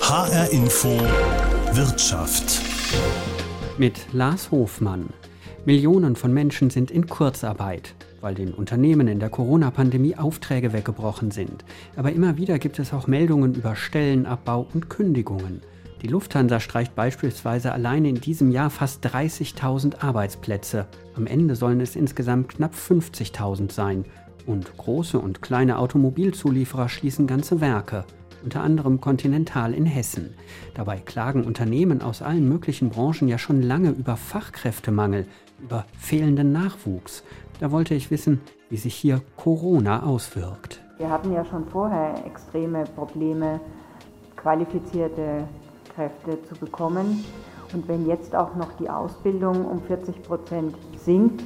HR 0.00 0.50
Info 0.50 0.88
Wirtschaft. 1.72 2.60
Mit 3.78 4.12
Lars 4.12 4.50
Hofmann. 4.50 5.10
Millionen 5.64 6.16
von 6.16 6.34
Menschen 6.34 6.70
sind 6.70 6.90
in 6.90 7.06
Kurzarbeit, 7.06 7.94
weil 8.20 8.34
den 8.34 8.52
Unternehmen 8.52 9.06
in 9.06 9.20
der 9.20 9.28
Corona-Pandemie 9.28 10.16
Aufträge 10.16 10.72
weggebrochen 10.72 11.30
sind. 11.30 11.64
Aber 11.94 12.10
immer 12.10 12.38
wieder 12.38 12.58
gibt 12.58 12.80
es 12.80 12.92
auch 12.92 13.06
Meldungen 13.06 13.54
über 13.54 13.76
Stellenabbau 13.76 14.66
und 14.74 14.90
Kündigungen. 14.90 15.60
Die 16.02 16.08
Lufthansa 16.08 16.58
streicht 16.58 16.96
beispielsweise 16.96 17.70
alleine 17.70 18.08
in 18.08 18.20
diesem 18.20 18.50
Jahr 18.50 18.70
fast 18.70 19.06
30.000 19.06 20.00
Arbeitsplätze. 20.02 20.88
Am 21.14 21.28
Ende 21.28 21.54
sollen 21.54 21.80
es 21.80 21.94
insgesamt 21.94 22.48
knapp 22.48 22.74
50.000 22.74 23.70
sein. 23.70 24.06
Und 24.46 24.76
große 24.76 25.20
und 25.20 25.40
kleine 25.40 25.78
Automobilzulieferer 25.78 26.88
schließen 26.88 27.28
ganze 27.28 27.60
Werke 27.60 28.04
unter 28.42 28.62
anderem 28.62 29.00
Continental 29.00 29.74
in 29.74 29.86
Hessen. 29.86 30.34
Dabei 30.74 30.98
klagen 30.98 31.44
Unternehmen 31.44 32.02
aus 32.02 32.22
allen 32.22 32.48
möglichen 32.48 32.90
Branchen 32.90 33.28
ja 33.28 33.38
schon 33.38 33.62
lange 33.62 33.90
über 33.90 34.16
Fachkräftemangel, 34.16 35.26
über 35.60 35.84
fehlenden 35.98 36.52
Nachwuchs. 36.52 37.22
Da 37.60 37.70
wollte 37.70 37.94
ich 37.94 38.10
wissen, 38.10 38.40
wie 38.70 38.76
sich 38.76 38.94
hier 38.94 39.20
Corona 39.36 40.02
auswirkt. 40.04 40.80
Wir 40.98 41.10
hatten 41.10 41.32
ja 41.32 41.44
schon 41.44 41.66
vorher 41.66 42.14
extreme 42.26 42.84
Probleme, 42.84 43.60
qualifizierte 44.36 45.44
Kräfte 45.94 46.42
zu 46.48 46.54
bekommen. 46.54 47.24
Und 47.72 47.86
wenn 47.88 48.06
jetzt 48.06 48.34
auch 48.34 48.54
noch 48.56 48.72
die 48.78 48.88
Ausbildung 48.88 49.64
um 49.64 49.80
40 49.82 50.22
Prozent 50.22 50.74
sinkt, 50.96 51.42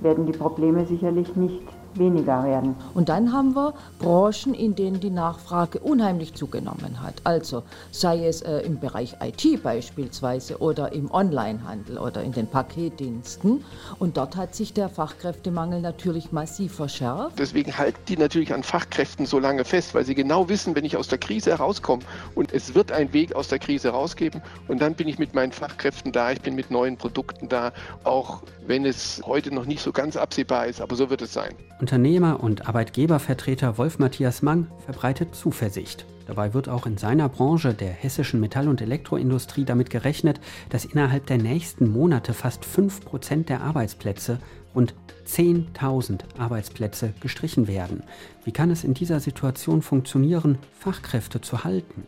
werden 0.00 0.26
die 0.26 0.32
Probleme 0.32 0.84
sicherlich 0.86 1.34
nicht 1.36 1.62
weniger 1.98 2.44
werden. 2.44 2.74
Und 2.94 3.08
dann 3.08 3.32
haben 3.32 3.54
wir 3.54 3.74
Branchen, 3.98 4.54
in 4.54 4.74
denen 4.74 5.00
die 5.00 5.10
Nachfrage 5.10 5.78
unheimlich 5.80 6.34
zugenommen 6.34 7.02
hat. 7.02 7.14
Also 7.24 7.62
sei 7.90 8.26
es 8.26 8.42
äh, 8.42 8.58
im 8.60 8.80
Bereich 8.80 9.16
IT 9.20 9.62
beispielsweise 9.62 10.58
oder 10.58 10.92
im 10.92 11.10
Onlinehandel 11.10 11.98
oder 11.98 12.22
in 12.22 12.32
den 12.32 12.46
Paketdiensten. 12.46 13.64
Und 13.98 14.16
dort 14.16 14.36
hat 14.36 14.54
sich 14.54 14.72
der 14.72 14.88
Fachkräftemangel 14.88 15.80
natürlich 15.80 16.32
massiv 16.32 16.74
verschärft. 16.74 17.38
Deswegen 17.38 17.76
halten 17.76 18.00
die 18.08 18.16
natürlich 18.16 18.52
an 18.52 18.62
Fachkräften 18.62 19.26
so 19.26 19.38
lange 19.38 19.64
fest, 19.64 19.94
weil 19.94 20.04
sie 20.04 20.14
genau 20.14 20.48
wissen, 20.48 20.74
wenn 20.74 20.84
ich 20.84 20.96
aus 20.96 21.08
der 21.08 21.18
Krise 21.18 21.50
herauskomme 21.50 22.02
und 22.34 22.52
es 22.52 22.74
wird 22.74 22.92
einen 22.92 23.12
Weg 23.12 23.34
aus 23.34 23.48
der 23.48 23.58
Krise 23.58 23.90
rausgeben 23.90 24.42
und 24.68 24.80
dann 24.80 24.94
bin 24.94 25.08
ich 25.08 25.18
mit 25.18 25.34
meinen 25.34 25.52
Fachkräften 25.52 26.12
da, 26.12 26.32
ich 26.32 26.40
bin 26.40 26.54
mit 26.54 26.70
neuen 26.70 26.96
Produkten 26.96 27.48
da, 27.48 27.72
auch 28.04 28.42
wenn 28.66 28.84
es 28.84 29.22
heute 29.24 29.54
noch 29.54 29.64
nicht 29.64 29.82
so 29.82 29.92
ganz 29.92 30.16
absehbar 30.16 30.66
ist, 30.66 30.80
aber 30.80 30.96
so 30.96 31.10
wird 31.10 31.22
es 31.22 31.32
sein. 31.32 31.54
Unternehmer 31.82 32.38
und 32.40 32.68
Arbeitgebervertreter 32.68 33.76
Wolf 33.76 33.98
Matthias 33.98 34.40
Mang 34.40 34.68
verbreitet 34.84 35.34
Zuversicht. 35.34 36.06
Dabei 36.28 36.54
wird 36.54 36.68
auch 36.68 36.86
in 36.86 36.96
seiner 36.96 37.28
Branche, 37.28 37.74
der 37.74 37.90
hessischen 37.90 38.38
Metall- 38.38 38.68
und 38.68 38.80
Elektroindustrie, 38.80 39.64
damit 39.64 39.90
gerechnet, 39.90 40.40
dass 40.70 40.84
innerhalb 40.84 41.26
der 41.26 41.38
nächsten 41.38 41.90
Monate 41.90 42.34
fast 42.34 42.64
5% 42.64 43.46
der 43.46 43.62
Arbeitsplätze, 43.62 44.38
rund 44.76 44.94
10.000 45.26 46.20
Arbeitsplätze, 46.38 47.14
gestrichen 47.18 47.66
werden. 47.66 48.04
Wie 48.44 48.52
kann 48.52 48.70
es 48.70 48.84
in 48.84 48.94
dieser 48.94 49.18
Situation 49.18 49.82
funktionieren, 49.82 50.58
Fachkräfte 50.78 51.40
zu 51.40 51.64
halten? 51.64 52.06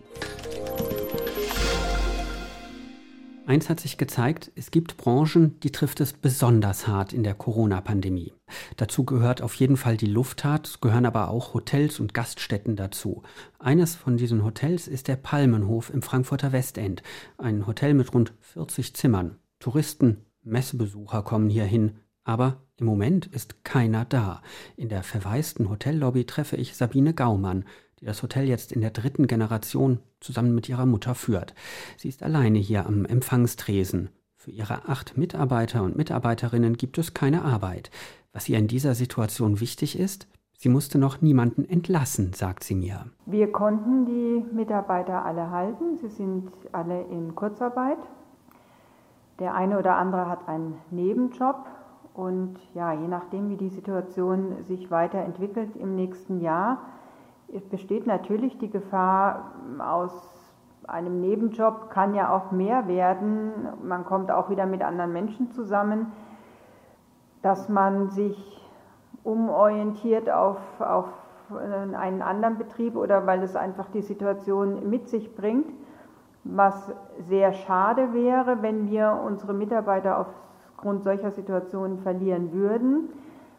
Eins 3.47 3.69
hat 3.69 3.79
sich 3.79 3.99
gezeigt, 3.99 4.51
es 4.55 4.71
gibt 4.71 4.97
Branchen, 4.97 5.61
die 5.61 5.71
trifft 5.71 6.01
es 6.01 6.15
besonders 6.15 6.89
hart 6.89 7.13
in 7.13 7.23
der 7.23 7.35
Corona-Pandemie. 7.35 8.33
Dazu 8.79 9.05
gehört 9.05 9.43
auf 9.43 9.55
jeden 9.57 9.77
Fall 9.77 9.99
die 9.99 10.07
Luftfahrt, 10.07 10.81
gehören 10.81 11.05
aber 11.05 11.29
auch 11.29 11.53
Hotels 11.53 12.01
und 12.01 12.15
Gaststätten 12.15 12.75
dazu. 12.75 13.23
Eines 13.59 13.97
von 13.97 14.17
diesen 14.17 14.45
Hotels 14.45 14.89
ist 14.89 15.09
der 15.09 15.17
Palmenhof 15.17 15.91
im 15.91 16.01
Frankfurter 16.01 16.53
Westend, 16.53 17.03
ein 17.37 17.67
Hotel 17.67 17.93
mit 17.93 18.15
rund 18.15 18.33
40 18.41 18.95
Zimmern. 18.95 19.37
Touristen, 19.59 20.25
Messebesucher 20.43 21.23
kommen 21.23 21.51
hier 21.51 21.65
hin, 21.65 21.97
aber 22.25 22.63
im 22.79 22.87
Moment 22.87 23.27
ist 23.27 23.63
keiner 23.63 24.07
da. 24.07 24.41
In 24.77 24.89
der 24.89 25.03
verwaisten 25.03 25.69
Hotellobby 25.69 26.25
treffe 26.25 26.57
ich 26.57 26.77
Sabine 26.77 27.13
Gaumann 27.13 27.67
die 28.05 28.09
das 28.09 28.23
Hotel 28.23 28.47
jetzt 28.47 28.71
in 28.71 28.83
der 28.83 28.91
dritten 28.91 29.27
Generation 29.27 29.99
zusammen 30.21 30.55
mit 30.55 30.69
ihrer 30.69 30.85
Mutter 30.85 31.15
führt. 31.15 31.55
Sie 31.97 32.11
ist 32.11 32.23
alleine 32.23 32.59
hier 32.59 32.85
am 32.85 33.07
Empfangstresen. 33.07 34.11
Für 34.37 34.51
ihre 34.51 34.91
acht 34.91 35.17
Mitarbeiter 35.17 35.83
und 35.83 35.97
Mitarbeiterinnen 35.97 36.77
gibt 36.77 36.99
es 36.99 37.15
keine 37.15 37.43
Arbeit. 37.47 37.91
Was 38.35 38.47
ihr 38.47 38.59
in 38.59 38.69
dieser 38.69 38.95
Situation 38.95 39.59
wichtig 39.59 39.99
ist, 39.99 40.29
sie 40.59 40.69
musste 40.69 40.99
noch 40.99 41.23
niemanden 41.23 41.65
entlassen, 41.65 42.35
sagt 42.35 42.63
sie 42.63 42.75
mir. 42.75 43.07
Wir 43.25 43.51
konnten 43.51 44.05
die 44.05 44.45
Mitarbeiter 44.55 45.25
alle 45.25 45.51
halten. 45.51 45.97
Sie 45.97 46.09
sind 46.09 46.51
alle 46.73 47.05
in 47.05 47.35
Kurzarbeit. 47.35 47.99
Der 49.39 49.55
eine 49.55 49.79
oder 49.79 49.97
andere 49.97 50.29
hat 50.29 50.47
einen 50.47 50.75
Nebenjob. 50.91 51.65
Und 52.13 52.59
ja, 52.75 52.93
je 52.93 53.09
nachdem, 53.09 53.49
wie 53.49 53.57
die 53.57 53.71
Situation 53.71 54.63
sich 54.69 54.91
weiterentwickelt 54.91 55.75
im 55.77 55.97
nächsten 55.97 56.43
Jahr, 56.43 56.83
besteht 57.63 58.07
natürlich 58.07 58.59
die 58.59 58.71
Gefahr, 58.71 59.53
aus 59.79 60.13
einem 60.87 61.21
Nebenjob 61.21 61.91
kann 61.91 62.15
ja 62.15 62.35
auch 62.35 62.51
mehr 62.51 62.89
werden. 62.89 63.53
Man 63.83 64.05
kommt 64.05 64.31
auch 64.31 64.51
wieder 64.51 64.67
mit 64.67 64.83
anderen 64.83 65.13
Menschen 65.13 65.51
zusammen, 65.51 66.13
dass 67.43 67.69
man 67.69 68.11
sich 68.11 68.61
umorientiert 69.23 70.29
auf, 70.31 70.59
auf 70.81 71.09
einen 71.51 72.23
anderen 72.23 72.59
Betrieb 72.59 72.97
oder 72.97 73.27
weil 73.27 73.43
es 73.43 73.57
einfach 73.57 73.89
die 73.91 74.03
Situation 74.03 74.89
mit 74.91 75.09
sich 75.09 75.35
bringt. 75.35 75.73
Was 76.45 76.93
sehr 77.21 77.53
schade 77.53 78.13
wäre, 78.13 78.61
wenn 78.61 78.91
wir 78.91 79.21
unsere 79.25 79.55
Mitarbeiter 79.55 80.19
aufgrund 80.19 81.03
solcher 81.03 81.31
Situationen 81.31 81.99
verlieren 81.99 82.53
würden. 82.53 83.09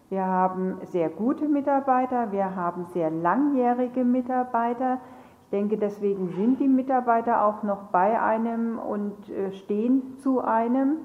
Wir 0.10 0.26
haben 0.26 0.78
sehr 0.84 1.10
gute 1.10 1.48
Mitarbeiter, 1.48 2.32
wir 2.32 2.56
haben 2.56 2.86
sehr 2.86 3.10
langjährige 3.10 4.04
Mitarbeiter. 4.04 5.00
Ich 5.46 5.50
denke, 5.50 5.78
deswegen 5.78 6.30
sind 6.30 6.60
die 6.60 6.68
Mitarbeiter 6.68 7.44
auch 7.44 7.64
noch 7.64 7.84
bei 7.92 8.22
einem 8.22 8.78
und 8.78 9.30
äh, 9.30 9.52
stehen 9.52 10.18
zu 10.18 10.42
einem. 10.42 10.98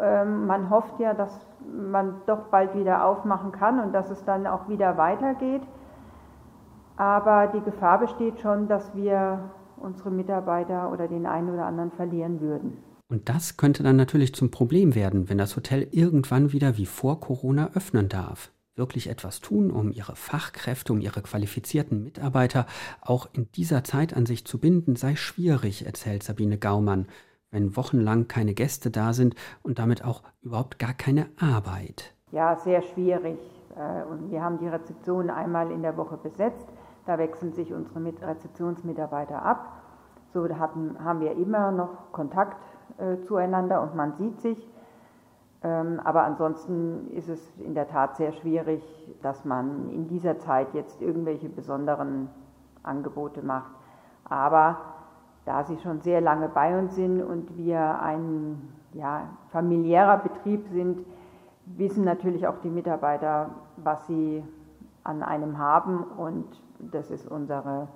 Ähm, 0.00 0.46
man 0.46 0.70
hofft 0.70 0.98
ja, 0.98 1.12
dass 1.12 1.46
man 1.70 2.22
doch 2.26 2.46
bald 2.50 2.74
wieder 2.74 3.04
aufmachen 3.04 3.52
kann 3.52 3.80
und 3.80 3.92
dass 3.92 4.10
es 4.10 4.24
dann 4.24 4.46
auch 4.46 4.68
wieder 4.68 4.96
weitergeht. 4.96 5.62
Aber 6.96 7.48
die 7.48 7.60
Gefahr 7.60 7.98
besteht 7.98 8.40
schon, 8.40 8.68
dass 8.68 8.94
wir 8.94 9.50
unsere 9.76 10.10
Mitarbeiter 10.10 10.90
oder 10.90 11.08
den 11.08 11.26
einen 11.26 11.52
oder 11.52 11.66
anderen 11.66 11.90
verlieren 11.90 12.40
würden. 12.40 12.82
Und 13.12 13.28
das 13.28 13.58
könnte 13.58 13.82
dann 13.82 13.96
natürlich 13.96 14.34
zum 14.34 14.50
Problem 14.50 14.94
werden, 14.94 15.28
wenn 15.28 15.36
das 15.36 15.54
Hotel 15.54 15.86
irgendwann 15.90 16.52
wieder 16.52 16.78
wie 16.78 16.86
vor 16.86 17.20
Corona 17.20 17.68
öffnen 17.74 18.08
darf. 18.08 18.50
Wirklich 18.74 19.10
etwas 19.10 19.40
tun, 19.40 19.70
um 19.70 19.92
ihre 19.92 20.16
Fachkräfte, 20.16 20.94
um 20.94 21.00
ihre 21.02 21.20
qualifizierten 21.20 22.02
Mitarbeiter 22.04 22.64
auch 23.02 23.28
in 23.34 23.52
dieser 23.52 23.84
Zeit 23.84 24.16
an 24.16 24.24
sich 24.24 24.46
zu 24.46 24.58
binden, 24.58 24.96
sei 24.96 25.14
schwierig, 25.14 25.84
erzählt 25.84 26.22
Sabine 26.22 26.56
Gaumann, 26.56 27.06
wenn 27.50 27.76
wochenlang 27.76 28.28
keine 28.28 28.54
Gäste 28.54 28.90
da 28.90 29.12
sind 29.12 29.34
und 29.62 29.78
damit 29.78 30.02
auch 30.06 30.22
überhaupt 30.40 30.78
gar 30.78 30.94
keine 30.94 31.26
Arbeit. 31.38 32.14
Ja, 32.30 32.56
sehr 32.56 32.80
schwierig. 32.80 33.38
Äh, 33.76 34.04
und 34.04 34.30
wir 34.30 34.42
haben 34.42 34.56
die 34.56 34.68
Rezeption 34.68 35.28
einmal 35.28 35.70
in 35.70 35.82
der 35.82 35.98
Woche 35.98 36.16
besetzt. 36.16 36.66
Da 37.04 37.18
wechseln 37.18 37.52
sich 37.52 37.74
unsere 37.74 38.02
Rezeptionsmitarbeiter 38.22 39.44
ab. 39.44 39.82
So 40.32 40.48
haben 40.48 41.20
wir 41.20 41.32
immer 41.32 41.72
noch 41.72 42.10
Kontakt 42.10 42.56
äh, 42.98 43.20
zueinander 43.22 43.82
und 43.82 43.94
man 43.94 44.14
sieht 44.14 44.40
sich. 44.40 44.68
Ähm, 45.64 46.00
aber 46.02 46.24
ansonsten 46.24 47.10
ist 47.12 47.28
es 47.28 47.40
in 47.58 47.74
der 47.74 47.88
Tat 47.88 48.16
sehr 48.16 48.32
schwierig, 48.32 48.82
dass 49.22 49.44
man 49.44 49.90
in 49.90 50.08
dieser 50.08 50.38
Zeit 50.38 50.74
jetzt 50.74 51.00
irgendwelche 51.00 51.48
besonderen 51.48 52.28
Angebote 52.82 53.42
macht. 53.42 53.72
Aber 54.24 54.78
da 55.44 55.64
sie 55.64 55.76
schon 55.78 56.00
sehr 56.00 56.20
lange 56.20 56.48
bei 56.48 56.78
uns 56.78 56.94
sind 56.94 57.22
und 57.22 57.56
wir 57.56 58.00
ein 58.00 58.72
ja, 58.92 59.28
familiärer 59.50 60.18
Betrieb 60.18 60.66
sind, 60.68 61.04
wissen 61.64 62.04
natürlich 62.04 62.46
auch 62.46 62.58
die 62.58 62.70
Mitarbeiter, 62.70 63.50
was 63.76 64.06
sie 64.06 64.42
an 65.04 65.22
einem 65.22 65.58
haben 65.58 66.02
und 66.02 66.44
das 66.78 67.10
ist 67.10 67.26
unsere, 67.26 67.88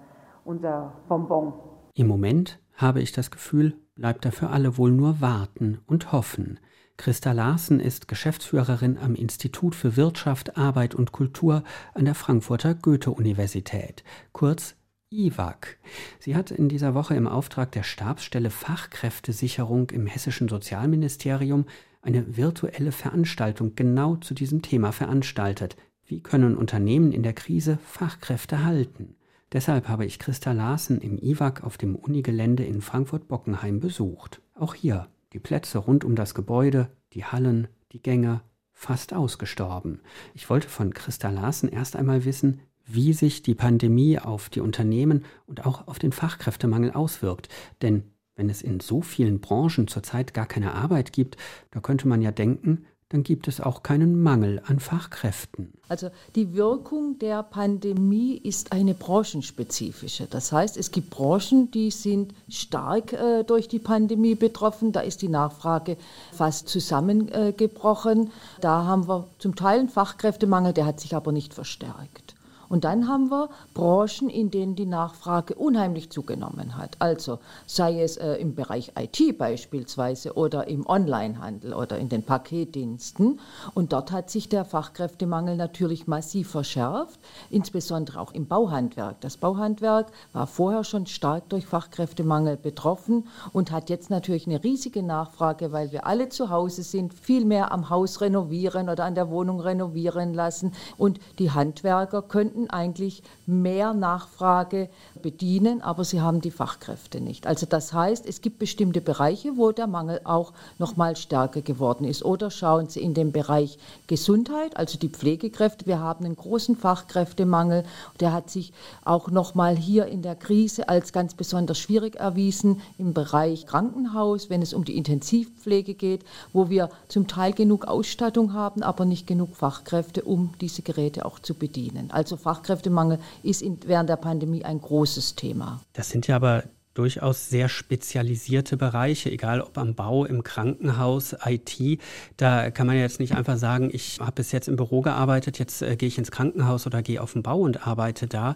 unser 0.44 0.92
Bonbon. 1.08 1.52
Im 1.94 2.08
Moment 2.08 2.60
habe 2.76 3.00
ich 3.00 3.12
das 3.12 3.30
Gefühl, 3.30 3.74
bleibt 3.96 4.24
da 4.24 4.30
für 4.30 4.50
alle 4.50 4.76
wohl 4.76 4.92
nur 4.92 5.20
warten 5.20 5.78
und 5.86 6.12
hoffen. 6.12 6.60
Christa 6.96 7.32
Larsen 7.32 7.80
ist 7.80 8.08
Geschäftsführerin 8.08 8.96
am 8.96 9.14
Institut 9.14 9.74
für 9.74 9.96
Wirtschaft, 9.96 10.56
Arbeit 10.56 10.94
und 10.94 11.12
Kultur 11.12 11.62
an 11.94 12.04
der 12.04 12.14
Frankfurter 12.14 12.74
Goethe-Universität, 12.74 14.04
kurz 14.32 14.76
IWAG. 15.10 15.78
Sie 16.18 16.34
hat 16.34 16.50
in 16.50 16.68
dieser 16.68 16.94
Woche 16.94 17.14
im 17.14 17.26
Auftrag 17.26 17.72
der 17.72 17.82
Stabsstelle 17.82 18.50
Fachkräftesicherung 18.50 19.90
im 19.90 20.06
hessischen 20.06 20.48
Sozialministerium 20.48 21.66
eine 22.02 22.36
virtuelle 22.36 22.92
Veranstaltung 22.92 23.74
genau 23.74 24.16
zu 24.16 24.32
diesem 24.32 24.62
Thema 24.62 24.92
veranstaltet. 24.92 25.76
Wie 26.04 26.22
können 26.22 26.56
Unternehmen 26.56 27.12
in 27.12 27.22
der 27.22 27.34
Krise 27.34 27.78
Fachkräfte 27.84 28.64
halten? 28.64 29.16
Deshalb 29.52 29.88
habe 29.88 30.04
ich 30.04 30.18
Christa 30.18 30.52
Larsen 30.52 31.00
im 31.00 31.18
IWAG 31.18 31.62
auf 31.62 31.78
dem 31.78 31.94
Unigelände 31.94 32.64
in 32.64 32.80
Frankfurt-Bockenheim 32.80 33.80
besucht. 33.80 34.40
Auch 34.54 34.74
hier 34.74 35.08
die 35.32 35.38
Plätze 35.38 35.78
rund 35.78 36.04
um 36.04 36.16
das 36.16 36.34
Gebäude, 36.34 36.90
die 37.12 37.24
Hallen, 37.24 37.68
die 37.92 38.02
Gänge, 38.02 38.40
fast 38.72 39.14
ausgestorben. 39.14 40.00
Ich 40.34 40.50
wollte 40.50 40.68
von 40.68 40.92
Christa 40.92 41.30
Larsen 41.30 41.68
erst 41.68 41.96
einmal 41.96 42.24
wissen, 42.24 42.60
wie 42.84 43.12
sich 43.12 43.42
die 43.42 43.54
Pandemie 43.54 44.18
auf 44.18 44.48
die 44.48 44.60
Unternehmen 44.60 45.24
und 45.46 45.64
auch 45.64 45.88
auf 45.88 45.98
den 45.98 46.12
Fachkräftemangel 46.12 46.92
auswirkt. 46.92 47.48
Denn 47.82 48.04
wenn 48.36 48.50
es 48.50 48.62
in 48.62 48.80
so 48.80 49.00
vielen 49.00 49.40
Branchen 49.40 49.88
zurzeit 49.88 50.34
gar 50.34 50.46
keine 50.46 50.74
Arbeit 50.74 51.12
gibt, 51.12 51.36
da 51.70 51.80
könnte 51.80 52.06
man 52.06 52.20
ja 52.20 52.32
denken, 52.32 52.84
dann 53.08 53.22
gibt 53.22 53.46
es 53.46 53.60
auch 53.60 53.82
keinen 53.82 54.20
Mangel 54.20 54.60
an 54.66 54.80
Fachkräften. 54.80 55.72
Also 55.88 56.10
die 56.34 56.54
Wirkung 56.54 57.18
der 57.18 57.42
Pandemie 57.44 58.36
ist 58.36 58.72
eine 58.72 58.94
branchenspezifische. 58.94 60.26
Das 60.28 60.50
heißt, 60.50 60.76
es 60.76 60.90
gibt 60.90 61.10
Branchen, 61.10 61.70
die 61.70 61.92
sind 61.92 62.34
stark 62.48 63.12
äh, 63.12 63.44
durch 63.44 63.68
die 63.68 63.78
Pandemie 63.78 64.34
betroffen. 64.34 64.90
Da 64.90 65.00
ist 65.00 65.22
die 65.22 65.28
Nachfrage 65.28 65.96
fast 66.32 66.68
zusammengebrochen. 66.68 68.26
Äh, 68.26 68.60
da 68.60 68.84
haben 68.84 69.06
wir 69.06 69.28
zum 69.38 69.54
Teil 69.54 69.80
einen 69.80 69.88
Fachkräftemangel, 69.88 70.72
der 70.72 70.86
hat 70.86 70.98
sich 70.98 71.14
aber 71.14 71.30
nicht 71.30 71.54
verstärkt. 71.54 72.35
Und 72.68 72.84
dann 72.84 73.08
haben 73.08 73.30
wir 73.30 73.48
Branchen, 73.74 74.28
in 74.28 74.50
denen 74.50 74.74
die 74.74 74.86
Nachfrage 74.86 75.54
unheimlich 75.54 76.10
zugenommen 76.10 76.76
hat. 76.76 76.96
Also 76.98 77.38
sei 77.66 78.02
es 78.02 78.16
äh, 78.16 78.34
im 78.34 78.54
Bereich 78.54 78.92
IT 78.98 79.38
beispielsweise 79.38 80.34
oder 80.34 80.68
im 80.68 80.86
Onlinehandel 80.86 81.74
oder 81.74 81.98
in 81.98 82.08
den 82.08 82.22
Paketdiensten. 82.22 83.40
Und 83.74 83.92
dort 83.92 84.12
hat 84.12 84.30
sich 84.30 84.48
der 84.48 84.64
Fachkräftemangel 84.64 85.56
natürlich 85.56 86.06
massiv 86.06 86.50
verschärft, 86.50 87.20
insbesondere 87.50 88.20
auch 88.20 88.32
im 88.32 88.46
Bauhandwerk. 88.46 89.20
Das 89.20 89.36
Bauhandwerk 89.36 90.08
war 90.32 90.46
vorher 90.46 90.84
schon 90.84 91.06
stark 91.06 91.48
durch 91.48 91.66
Fachkräftemangel 91.66 92.56
betroffen 92.56 93.26
und 93.52 93.70
hat 93.70 93.90
jetzt 93.90 94.10
natürlich 94.10 94.46
eine 94.46 94.62
riesige 94.62 95.02
Nachfrage, 95.02 95.72
weil 95.72 95.92
wir 95.92 96.06
alle 96.06 96.28
zu 96.28 96.50
Hause 96.50 96.82
sind, 96.82 97.14
viel 97.14 97.44
mehr 97.44 97.72
am 97.72 97.90
Haus 97.90 98.20
renovieren 98.20 98.88
oder 98.88 99.04
an 99.04 99.14
der 99.14 99.30
Wohnung 99.30 99.60
renovieren 99.60 100.34
lassen. 100.34 100.72
Und 100.96 101.20
die 101.38 101.50
Handwerker 101.50 102.22
könnten 102.22 102.55
könnten 102.56 102.70
eigentlich 102.70 103.22
mehr 103.46 103.92
Nachfrage 103.92 104.88
bedienen, 105.22 105.82
aber 105.82 106.04
sie 106.04 106.20
haben 106.20 106.40
die 106.40 106.50
Fachkräfte 106.50 107.20
nicht. 107.20 107.46
Also 107.46 107.66
das 107.66 107.92
heißt, 107.92 108.26
es 108.26 108.40
gibt 108.40 108.58
bestimmte 108.58 109.00
Bereiche, 109.00 109.56
wo 109.56 109.72
der 109.72 109.86
Mangel 109.86 110.20
auch 110.24 110.52
noch 110.78 110.96
mal 110.96 111.16
stärker 111.16 111.60
geworden 111.60 112.04
ist. 112.04 112.24
Oder 112.24 112.50
schauen 112.50 112.88
Sie 112.88 113.00
in 113.00 113.14
den 113.14 113.32
Bereich 113.32 113.78
Gesundheit, 114.06 114.76
also 114.76 114.98
die 114.98 115.08
Pflegekräfte. 115.08 115.86
Wir 115.86 116.00
haben 116.00 116.24
einen 116.24 116.36
großen 116.36 116.76
Fachkräftemangel. 116.76 117.84
Der 118.20 118.32
hat 118.32 118.50
sich 118.50 118.72
auch 119.04 119.30
noch 119.30 119.54
mal 119.54 119.76
hier 119.76 120.06
in 120.06 120.22
der 120.22 120.34
Krise 120.34 120.88
als 120.88 121.12
ganz 121.12 121.34
besonders 121.34 121.78
schwierig 121.78 122.16
erwiesen 122.16 122.80
im 122.98 123.12
Bereich 123.12 123.66
Krankenhaus, 123.66 124.48
wenn 124.48 124.62
es 124.62 124.72
um 124.72 124.84
die 124.84 124.96
Intensivpflege 124.96 125.94
geht, 125.94 126.24
wo 126.52 126.70
wir 126.70 126.88
zum 127.08 127.26
Teil 127.26 127.52
genug 127.52 127.86
Ausstattung 127.86 128.52
haben, 128.52 128.82
aber 128.82 129.04
nicht 129.04 129.26
genug 129.26 129.56
Fachkräfte, 129.56 130.22
um 130.22 130.54
diese 130.60 130.82
Geräte 130.82 131.26
auch 131.26 131.38
zu 131.38 131.54
bedienen. 131.54 132.10
Also 132.10 132.36
Fachkräftemangel 132.46 133.18
ist 133.42 133.60
in, 133.60 133.80
während 133.86 134.08
der 134.08 134.14
Pandemie 134.14 134.64
ein 134.64 134.80
großes 134.80 135.34
Thema. 135.34 135.80
Das 135.94 136.10
sind 136.10 136.28
ja 136.28 136.36
aber 136.36 136.62
durchaus 136.94 137.50
sehr 137.50 137.68
spezialisierte 137.68 138.76
Bereiche, 138.76 139.32
egal 139.32 139.60
ob 139.60 139.76
am 139.78 139.96
Bau, 139.96 140.24
im 140.24 140.44
Krankenhaus, 140.44 141.34
IT. 141.44 142.00
Da 142.36 142.70
kann 142.70 142.86
man 142.86 142.96
jetzt 142.96 143.18
nicht 143.18 143.34
einfach 143.34 143.56
sagen, 143.56 143.90
ich 143.92 144.20
habe 144.20 144.30
bis 144.30 144.52
jetzt 144.52 144.68
im 144.68 144.76
Büro 144.76 145.00
gearbeitet, 145.00 145.58
jetzt 145.58 145.82
äh, 145.82 145.96
gehe 145.96 146.06
ich 146.06 146.18
ins 146.18 146.30
Krankenhaus 146.30 146.86
oder 146.86 147.02
gehe 147.02 147.20
auf 147.20 147.32
den 147.32 147.42
Bau 147.42 147.58
und 147.58 147.84
arbeite 147.84 148.28
da. 148.28 148.54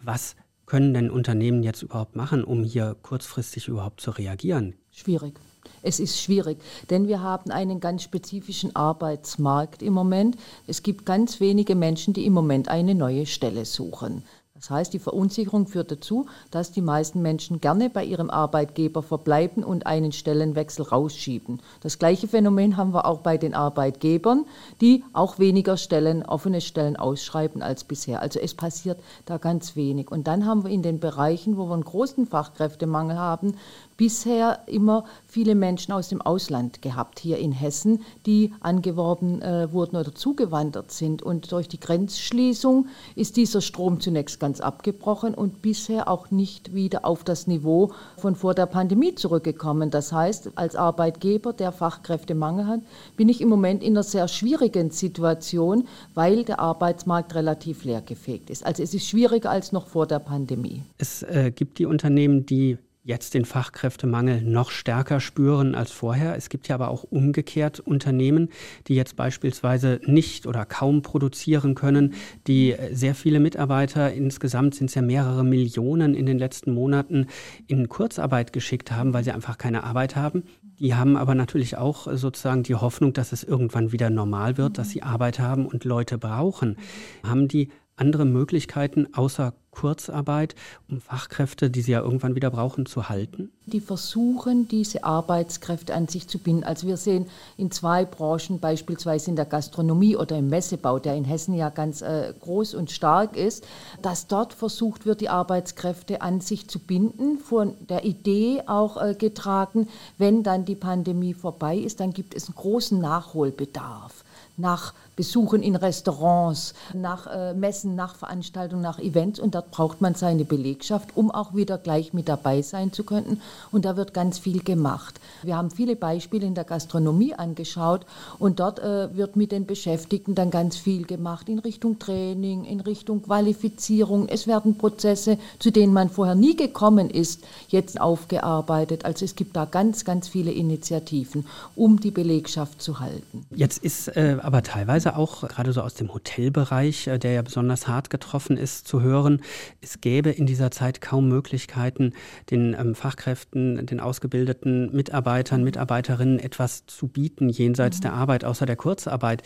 Was 0.00 0.34
können 0.66 0.92
denn 0.92 1.08
Unternehmen 1.08 1.62
jetzt 1.62 1.82
überhaupt 1.82 2.16
machen, 2.16 2.42
um 2.42 2.64
hier 2.64 2.96
kurzfristig 3.02 3.68
überhaupt 3.68 4.00
zu 4.00 4.10
reagieren? 4.10 4.74
Schwierig. 4.90 5.38
Es 5.82 5.98
ist 6.00 6.20
schwierig, 6.20 6.58
denn 6.90 7.08
wir 7.08 7.20
haben 7.20 7.50
einen 7.50 7.80
ganz 7.80 8.02
spezifischen 8.02 8.74
Arbeitsmarkt 8.76 9.82
im 9.82 9.92
Moment. 9.92 10.36
Es 10.66 10.82
gibt 10.82 11.04
ganz 11.06 11.40
wenige 11.40 11.74
Menschen, 11.74 12.14
die 12.14 12.26
im 12.26 12.32
Moment 12.32 12.68
eine 12.68 12.94
neue 12.94 13.26
Stelle 13.26 13.64
suchen. 13.64 14.22
Das 14.62 14.70
heißt, 14.70 14.92
die 14.92 15.00
Verunsicherung 15.00 15.66
führt 15.66 15.90
dazu, 15.90 16.26
dass 16.52 16.70
die 16.70 16.82
meisten 16.82 17.20
Menschen 17.20 17.60
gerne 17.60 17.90
bei 17.90 18.04
ihrem 18.04 18.30
Arbeitgeber 18.30 19.02
verbleiben 19.02 19.64
und 19.64 19.86
einen 19.88 20.12
Stellenwechsel 20.12 20.84
rausschieben. 20.84 21.60
Das 21.80 21.98
gleiche 21.98 22.28
Phänomen 22.28 22.76
haben 22.76 22.94
wir 22.94 23.06
auch 23.06 23.22
bei 23.22 23.38
den 23.38 23.54
Arbeitgebern, 23.54 24.46
die 24.80 25.02
auch 25.14 25.40
weniger 25.40 25.76
Stellen, 25.76 26.24
offene 26.24 26.60
Stellen 26.60 26.96
ausschreiben 26.96 27.60
als 27.60 27.82
bisher. 27.82 28.22
Also 28.22 28.38
es 28.38 28.54
passiert 28.54 29.00
da 29.26 29.38
ganz 29.38 29.74
wenig. 29.74 30.12
Und 30.12 30.28
dann 30.28 30.46
haben 30.46 30.62
wir 30.62 30.70
in 30.70 30.82
den 30.82 31.00
Bereichen, 31.00 31.56
wo 31.56 31.66
wir 31.66 31.74
einen 31.74 31.82
großen 31.82 32.28
Fachkräftemangel 32.28 33.18
haben, 33.18 33.56
bisher 34.02 34.58
immer 34.66 35.04
viele 35.28 35.54
Menschen 35.54 35.92
aus 35.92 36.08
dem 36.08 36.20
Ausland 36.20 36.82
gehabt, 36.82 37.20
hier 37.20 37.38
in 37.38 37.52
Hessen, 37.52 38.00
die 38.26 38.52
angeworben 38.58 39.40
äh, 39.42 39.72
wurden 39.72 39.94
oder 39.94 40.12
zugewandert 40.12 40.90
sind. 40.90 41.22
Und 41.22 41.52
durch 41.52 41.68
die 41.68 41.78
Grenzschließung 41.78 42.88
ist 43.14 43.36
dieser 43.36 43.60
Strom 43.60 44.00
zunächst 44.00 44.40
ganz 44.40 44.60
abgebrochen 44.60 45.34
und 45.34 45.62
bisher 45.62 46.08
auch 46.08 46.32
nicht 46.32 46.74
wieder 46.74 47.04
auf 47.04 47.22
das 47.22 47.46
Niveau 47.46 47.92
von 48.16 48.34
vor 48.34 48.54
der 48.54 48.66
Pandemie 48.66 49.14
zurückgekommen. 49.14 49.92
Das 49.92 50.12
heißt, 50.12 50.50
als 50.56 50.74
Arbeitgeber, 50.74 51.52
der 51.52 51.70
Fachkräftemangel 51.70 52.66
hat, 52.66 52.80
bin 53.16 53.28
ich 53.28 53.40
im 53.40 53.48
Moment 53.48 53.84
in 53.84 53.92
einer 53.92 54.02
sehr 54.02 54.26
schwierigen 54.26 54.90
Situation, 54.90 55.86
weil 56.14 56.42
der 56.42 56.58
Arbeitsmarkt 56.58 57.36
relativ 57.36 57.84
leergefegt 57.84 58.50
ist. 58.50 58.66
Also 58.66 58.82
es 58.82 58.94
ist 58.94 59.06
schwieriger 59.06 59.50
als 59.50 59.70
noch 59.70 59.86
vor 59.86 60.08
der 60.08 60.18
Pandemie. 60.18 60.82
Es 60.98 61.22
äh, 61.22 61.52
gibt 61.54 61.78
die 61.78 61.86
Unternehmen, 61.86 62.44
die 62.46 62.78
jetzt 63.04 63.34
den 63.34 63.44
Fachkräftemangel 63.44 64.42
noch 64.42 64.70
stärker 64.70 65.18
spüren 65.18 65.74
als 65.74 65.90
vorher. 65.90 66.36
Es 66.36 66.48
gibt 66.48 66.68
ja 66.68 66.76
aber 66.76 66.88
auch 66.88 67.02
umgekehrt 67.02 67.80
Unternehmen, 67.80 68.48
die 68.86 68.94
jetzt 68.94 69.16
beispielsweise 69.16 70.00
nicht 70.06 70.46
oder 70.46 70.64
kaum 70.64 71.02
produzieren 71.02 71.74
können, 71.74 72.14
die 72.46 72.76
sehr 72.92 73.16
viele 73.16 73.40
Mitarbeiter, 73.40 74.12
insgesamt 74.12 74.76
sind 74.76 74.90
es 74.90 74.94
ja 74.94 75.02
mehrere 75.02 75.44
Millionen 75.44 76.14
in 76.14 76.26
den 76.26 76.38
letzten 76.38 76.72
Monaten, 76.72 77.26
in 77.66 77.88
Kurzarbeit 77.88 78.52
geschickt 78.52 78.92
haben, 78.92 79.12
weil 79.12 79.24
sie 79.24 79.32
einfach 79.32 79.58
keine 79.58 79.82
Arbeit 79.82 80.14
haben. 80.14 80.44
Die 80.78 80.94
haben 80.94 81.16
aber 81.16 81.34
natürlich 81.34 81.76
auch 81.76 82.06
sozusagen 82.12 82.62
die 82.62 82.74
Hoffnung, 82.74 83.12
dass 83.12 83.32
es 83.32 83.42
irgendwann 83.44 83.92
wieder 83.92 84.10
normal 84.10 84.56
wird, 84.56 84.78
dass 84.78 84.90
sie 84.90 85.02
Arbeit 85.02 85.38
haben 85.38 85.66
und 85.66 85.84
Leute 85.84 86.18
brauchen. 86.18 86.76
Haben 87.24 87.48
die 87.48 87.68
andere 87.96 88.24
Möglichkeiten 88.24 89.14
außer 89.14 89.52
Kurzarbeit, 89.72 90.54
um 90.90 91.00
Fachkräfte, 91.00 91.70
die 91.70 91.80
sie 91.80 91.92
ja 91.92 92.00
irgendwann 92.00 92.34
wieder 92.34 92.50
brauchen, 92.50 92.84
zu 92.84 93.08
halten? 93.08 93.50
Die 93.66 93.80
versuchen, 93.80 94.68
diese 94.68 95.02
Arbeitskräfte 95.02 95.94
an 95.94 96.08
sich 96.08 96.28
zu 96.28 96.38
binden. 96.38 96.62
Also 96.62 96.86
wir 96.86 96.98
sehen 96.98 97.26
in 97.56 97.70
zwei 97.70 98.04
Branchen, 98.04 98.60
beispielsweise 98.60 99.30
in 99.30 99.36
der 99.36 99.46
Gastronomie 99.46 100.14
oder 100.14 100.36
im 100.36 100.48
Messebau, 100.48 100.98
der 100.98 101.14
in 101.14 101.24
Hessen 101.24 101.54
ja 101.54 101.70
ganz 101.70 102.02
äh, 102.02 102.34
groß 102.40 102.74
und 102.74 102.90
stark 102.90 103.34
ist, 103.34 103.64
dass 104.02 104.26
dort 104.26 104.52
versucht 104.52 105.06
wird, 105.06 105.22
die 105.22 105.30
Arbeitskräfte 105.30 106.20
an 106.20 106.42
sich 106.42 106.68
zu 106.68 106.78
binden, 106.78 107.38
von 107.38 107.74
der 107.88 108.04
Idee 108.04 108.62
auch 108.66 109.02
äh, 109.02 109.14
getragen, 109.14 109.88
wenn 110.18 110.42
dann 110.42 110.66
die 110.66 110.76
Pandemie 110.76 111.32
vorbei 111.32 111.78
ist, 111.78 112.00
dann 112.00 112.12
gibt 112.12 112.34
es 112.34 112.46
einen 112.46 112.56
großen 112.56 113.00
Nachholbedarf 113.00 114.22
nach 114.58 114.92
Besuchen 115.16 115.62
in 115.62 115.76
Restaurants, 115.76 116.74
nach 116.94 117.26
äh, 117.26 117.54
Messen, 117.54 117.94
nach 117.94 118.14
Veranstaltungen, 118.14 118.82
nach 118.82 118.98
Events 118.98 119.38
und 119.38 119.54
dort 119.54 119.70
braucht 119.70 120.00
man 120.00 120.14
seine 120.14 120.44
Belegschaft, 120.44 121.10
um 121.16 121.30
auch 121.30 121.54
wieder 121.54 121.78
gleich 121.78 122.12
mit 122.12 122.28
dabei 122.28 122.62
sein 122.62 122.92
zu 122.92 123.04
können 123.04 123.40
und 123.70 123.84
da 123.84 123.96
wird 123.96 124.14
ganz 124.14 124.38
viel 124.38 124.62
gemacht. 124.62 125.20
Wir 125.42 125.56
haben 125.56 125.70
viele 125.70 125.96
Beispiele 125.96 126.46
in 126.46 126.54
der 126.54 126.64
Gastronomie 126.64 127.34
angeschaut 127.34 128.06
und 128.38 128.60
dort 128.60 128.78
äh, 128.78 129.14
wird 129.14 129.36
mit 129.36 129.52
den 129.52 129.66
Beschäftigten 129.66 130.34
dann 130.34 130.50
ganz 130.50 130.76
viel 130.76 131.04
gemacht 131.04 131.48
in 131.48 131.58
Richtung 131.58 131.98
Training, 131.98 132.64
in 132.64 132.80
Richtung 132.80 133.22
Qualifizierung. 133.22 134.28
Es 134.28 134.46
werden 134.46 134.78
Prozesse, 134.78 135.38
zu 135.58 135.70
denen 135.70 135.92
man 135.92 136.08
vorher 136.08 136.34
nie 136.34 136.56
gekommen 136.56 137.10
ist, 137.10 137.44
jetzt 137.68 138.00
aufgearbeitet. 138.00 139.04
Also 139.04 139.24
es 139.24 139.36
gibt 139.36 139.56
da 139.56 139.64
ganz, 139.64 140.04
ganz 140.04 140.28
viele 140.28 140.52
Initiativen, 140.52 141.46
um 141.76 142.00
die 142.00 142.10
Belegschaft 142.10 142.80
zu 142.80 143.00
halten. 143.00 143.46
Jetzt 143.54 143.78
ist 143.78 144.08
äh, 144.08 144.38
aber 144.40 144.62
teilweise 144.62 145.01
teilweise 145.02 145.16
auch 145.16 145.48
gerade 145.48 145.72
so 145.72 145.82
aus 145.82 145.94
dem 145.94 146.12
Hotelbereich, 146.12 147.06
äh, 147.06 147.18
der 147.18 147.32
ja 147.32 147.42
besonders 147.42 147.88
hart 147.88 148.10
getroffen 148.10 148.56
ist, 148.56 148.86
zu 148.86 149.02
hören, 149.02 149.40
es 149.80 150.00
gäbe 150.00 150.30
in 150.30 150.46
dieser 150.46 150.70
Zeit 150.70 151.00
kaum 151.00 151.28
Möglichkeiten, 151.28 152.12
den 152.50 152.74
ähm, 152.78 152.94
Fachkräften, 152.94 153.84
den 153.86 154.00
ausgebildeten 154.00 154.92
Mitarbeitern, 154.92 155.64
Mitarbeiterinnen 155.64 156.38
etwas 156.38 156.86
zu 156.86 157.08
bieten 157.08 157.48
jenseits 157.48 157.98
mhm. 157.98 158.02
der 158.02 158.12
Arbeit, 158.14 158.44
außer 158.44 158.66
der 158.66 158.76
Kurzarbeit. 158.76 159.42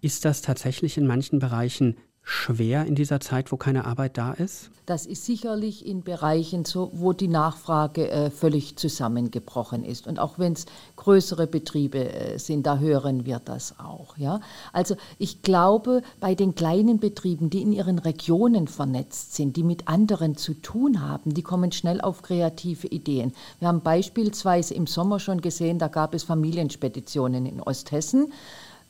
Ist 0.00 0.24
das 0.24 0.42
tatsächlich 0.42 0.98
in 0.98 1.06
manchen 1.06 1.38
Bereichen 1.38 1.96
schwer 2.28 2.84
in 2.86 2.96
dieser 2.96 3.20
Zeit, 3.20 3.52
wo 3.52 3.56
keine 3.56 3.84
Arbeit 3.84 4.18
da 4.18 4.32
ist? 4.32 4.70
Das 4.84 5.06
ist 5.06 5.24
sicherlich 5.24 5.86
in 5.86 6.02
Bereichen 6.02 6.64
so, 6.64 6.90
wo 6.92 7.12
die 7.12 7.28
Nachfrage 7.28 8.10
äh, 8.10 8.30
völlig 8.30 8.76
zusammengebrochen 8.76 9.84
ist. 9.84 10.08
Und 10.08 10.18
auch 10.18 10.38
wenn 10.38 10.52
es 10.52 10.66
größere 10.96 11.46
Betriebe 11.46 12.12
äh, 12.12 12.38
sind, 12.38 12.66
da 12.66 12.78
hören 12.78 13.26
wir 13.26 13.40
das 13.44 13.78
auch. 13.78 14.16
Ja? 14.16 14.40
Also 14.72 14.96
ich 15.18 15.42
glaube, 15.42 16.02
bei 16.18 16.34
den 16.34 16.56
kleinen 16.56 16.98
Betrieben, 16.98 17.48
die 17.48 17.62
in 17.62 17.72
ihren 17.72 18.00
Regionen 18.00 18.66
vernetzt 18.66 19.36
sind, 19.36 19.56
die 19.56 19.62
mit 19.62 19.86
anderen 19.86 20.36
zu 20.36 20.54
tun 20.54 21.00
haben, 21.00 21.32
die 21.32 21.42
kommen 21.42 21.70
schnell 21.70 22.00
auf 22.00 22.22
kreative 22.22 22.88
Ideen. 22.88 23.34
Wir 23.60 23.68
haben 23.68 23.82
beispielsweise 23.82 24.74
im 24.74 24.88
Sommer 24.88 25.20
schon 25.20 25.40
gesehen, 25.40 25.78
da 25.78 25.86
gab 25.86 26.12
es 26.12 26.24
Familienspeditionen 26.24 27.46
in 27.46 27.60
Osthessen. 27.60 28.32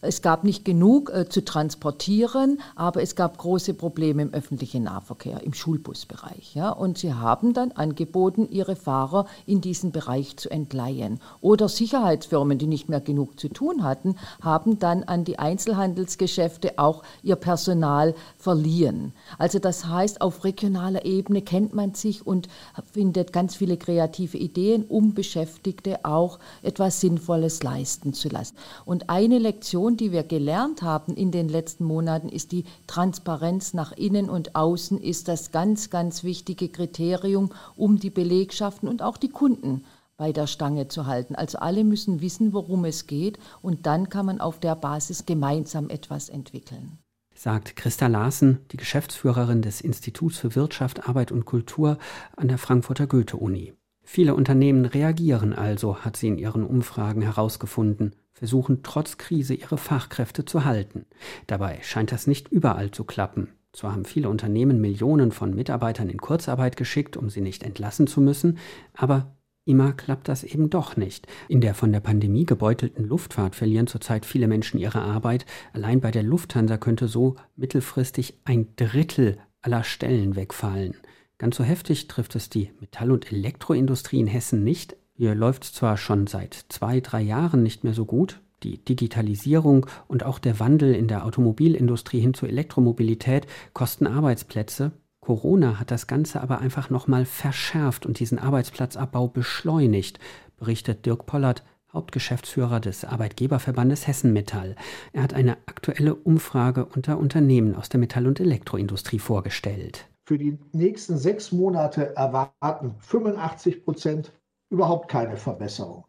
Es 0.02 0.20
gab 0.20 0.44
nicht 0.44 0.66
genug 0.66 1.10
äh, 1.10 1.26
zu 1.28 1.42
transportieren, 1.42 2.60
aber 2.74 3.02
es 3.02 3.16
gab 3.16 3.38
große 3.38 3.72
Probleme 3.72 4.20
im 4.22 4.34
öffentlichen 4.34 4.82
Nahverkehr, 4.82 5.42
im 5.42 5.54
Schulbusbereich. 5.54 6.54
Ja? 6.54 6.70
Und 6.70 6.98
sie 6.98 7.14
haben 7.14 7.54
dann 7.54 7.72
angeboten, 7.72 8.46
ihre 8.50 8.76
Fahrer 8.76 9.26
in 9.46 9.62
diesen 9.62 9.92
Bereich 9.92 10.36
zu 10.36 10.50
entleihen. 10.50 11.18
Oder 11.40 11.70
Sicherheitsfirmen, 11.70 12.58
die 12.58 12.66
nicht 12.66 12.90
mehr 12.90 13.00
genug 13.00 13.40
zu 13.40 13.48
tun 13.48 13.84
hatten, 13.84 14.16
haben 14.42 14.78
dann 14.78 15.02
an 15.02 15.24
die 15.24 15.38
Einzelhandelsgeschäfte 15.38 16.78
auch 16.78 17.02
ihr 17.22 17.36
Personal 17.36 18.14
verliehen. 18.36 19.12
Also 19.38 19.58
das 19.58 19.86
heißt, 19.86 20.20
auf 20.20 20.44
regionaler 20.44 21.06
Ebene 21.06 21.40
kennt 21.40 21.74
man 21.74 21.94
sich 21.94 22.26
und 22.26 22.48
findet 22.92 23.32
ganz 23.32 23.56
viele 23.56 23.78
kreative 23.78 24.36
Ideen, 24.36 24.84
um 24.84 25.14
Beschäftigte 25.14 26.04
auch 26.04 26.38
etwas 26.62 27.00
Sinnvolles 27.00 27.62
leisten 27.62 28.12
zu 28.12 28.28
lassen. 28.28 28.56
Und 28.84 29.08
eine 29.08 29.38
Lektion, 29.38 29.85
Lektion, 29.86 29.96
die 29.96 30.12
wir 30.12 30.24
gelernt 30.24 30.82
haben 30.82 31.14
in 31.14 31.30
den 31.30 31.48
letzten 31.48 31.84
Monaten, 31.84 32.28
ist 32.28 32.50
die 32.50 32.64
Transparenz 32.88 33.72
nach 33.72 33.92
innen 33.92 34.28
und 34.28 34.56
außen, 34.56 35.00
ist 35.00 35.28
das 35.28 35.52
ganz, 35.52 35.90
ganz 35.90 36.24
wichtige 36.24 36.68
Kriterium, 36.68 37.52
um 37.76 38.00
die 38.00 38.10
Belegschaften 38.10 38.88
und 38.88 39.00
auch 39.00 39.16
die 39.16 39.28
Kunden 39.28 39.84
bei 40.16 40.32
der 40.32 40.48
Stange 40.48 40.88
zu 40.88 41.06
halten. 41.06 41.36
Also 41.36 41.58
alle 41.58 41.84
müssen 41.84 42.20
wissen, 42.20 42.52
worum 42.52 42.84
es 42.84 43.06
geht 43.06 43.38
und 43.62 43.86
dann 43.86 44.08
kann 44.08 44.26
man 44.26 44.40
auf 44.40 44.58
der 44.58 44.74
Basis 44.74 45.24
gemeinsam 45.24 45.88
etwas 45.88 46.30
entwickeln. 46.30 46.98
Sagt 47.36 47.76
Christa 47.76 48.08
Larsen, 48.08 48.58
die 48.72 48.78
Geschäftsführerin 48.78 49.62
des 49.62 49.80
Instituts 49.80 50.38
für 50.38 50.56
Wirtschaft, 50.56 51.08
Arbeit 51.08 51.30
und 51.30 51.44
Kultur 51.44 51.98
an 52.36 52.48
der 52.48 52.58
Frankfurter 52.58 53.06
Goethe-Uni. 53.06 53.74
Viele 54.02 54.34
Unternehmen 54.34 54.84
reagieren 54.84 55.52
also, 55.52 55.98
hat 55.98 56.16
sie 56.16 56.28
in 56.28 56.38
ihren 56.38 56.64
Umfragen 56.64 57.22
herausgefunden, 57.22 58.16
versuchen 58.36 58.82
trotz 58.82 59.16
Krise 59.16 59.54
ihre 59.54 59.78
Fachkräfte 59.78 60.44
zu 60.44 60.66
halten. 60.66 61.06
Dabei 61.46 61.78
scheint 61.82 62.12
das 62.12 62.26
nicht 62.26 62.48
überall 62.48 62.90
zu 62.90 63.04
klappen. 63.04 63.48
Zwar 63.72 63.92
haben 63.92 64.04
viele 64.04 64.28
Unternehmen 64.28 64.78
Millionen 64.78 65.32
von 65.32 65.54
Mitarbeitern 65.54 66.10
in 66.10 66.18
Kurzarbeit 66.18 66.76
geschickt, 66.76 67.16
um 67.16 67.30
sie 67.30 67.40
nicht 67.40 67.62
entlassen 67.62 68.06
zu 68.06 68.20
müssen, 68.20 68.58
aber 68.92 69.36
immer 69.64 69.94
klappt 69.94 70.28
das 70.28 70.44
eben 70.44 70.68
doch 70.68 70.98
nicht. 70.98 71.26
In 71.48 71.62
der 71.62 71.74
von 71.74 71.92
der 71.92 72.00
Pandemie 72.00 72.44
gebeutelten 72.44 73.06
Luftfahrt 73.06 73.54
verlieren 73.54 73.86
zurzeit 73.86 74.26
viele 74.26 74.48
Menschen 74.48 74.78
ihre 74.78 75.00
Arbeit. 75.00 75.46
Allein 75.72 76.02
bei 76.02 76.10
der 76.10 76.22
Lufthansa 76.22 76.76
könnte 76.76 77.08
so 77.08 77.36
mittelfristig 77.56 78.38
ein 78.44 78.68
Drittel 78.76 79.38
aller 79.62 79.82
Stellen 79.82 80.36
wegfallen. 80.36 80.94
Ganz 81.38 81.56
so 81.56 81.64
heftig 81.64 82.06
trifft 82.06 82.36
es 82.36 82.50
die 82.50 82.70
Metall- 82.80 83.10
und 83.12 83.32
Elektroindustrie 83.32 84.20
in 84.20 84.26
Hessen 84.26 84.62
nicht, 84.62 84.96
hier 85.18 85.34
läuft 85.34 85.64
es 85.64 85.72
zwar 85.72 85.96
schon 85.96 86.26
seit 86.26 86.66
zwei, 86.68 87.00
drei 87.00 87.22
Jahren 87.22 87.62
nicht 87.62 87.84
mehr 87.84 87.94
so 87.94 88.04
gut. 88.04 88.40
Die 88.62 88.84
Digitalisierung 88.84 89.86
und 90.08 90.24
auch 90.24 90.38
der 90.38 90.60
Wandel 90.60 90.94
in 90.94 91.08
der 91.08 91.24
Automobilindustrie 91.24 92.20
hin 92.20 92.34
zur 92.34 92.50
Elektromobilität 92.50 93.46
kosten 93.72 94.06
Arbeitsplätze. 94.06 94.92
Corona 95.20 95.80
hat 95.80 95.90
das 95.90 96.06
Ganze 96.06 96.42
aber 96.42 96.58
einfach 96.58 96.90
nochmal 96.90 97.24
verschärft 97.24 98.04
und 98.04 98.18
diesen 98.18 98.38
Arbeitsplatzabbau 98.38 99.28
beschleunigt, 99.28 100.20
berichtet 100.58 101.06
Dirk 101.06 101.24
Pollert, 101.24 101.64
Hauptgeschäftsführer 101.94 102.80
des 102.80 103.06
Arbeitgeberverbandes 103.06 104.06
Hessen 104.06 104.34
Metall. 104.34 104.76
Er 105.14 105.22
hat 105.22 105.32
eine 105.32 105.56
aktuelle 105.64 106.14
Umfrage 106.14 106.84
unter 106.84 107.16
Unternehmen 107.16 107.74
aus 107.74 107.88
der 107.88 108.00
Metall- 108.00 108.26
und 108.26 108.38
Elektroindustrie 108.38 109.18
vorgestellt. 109.18 110.06
Für 110.26 110.36
die 110.36 110.58
nächsten 110.72 111.16
sechs 111.16 111.52
Monate 111.52 112.14
erwarten 112.16 112.94
85 112.98 113.84
Prozent 113.84 114.32
überhaupt 114.70 115.08
keine 115.08 115.36
Verbesserung. 115.36 116.04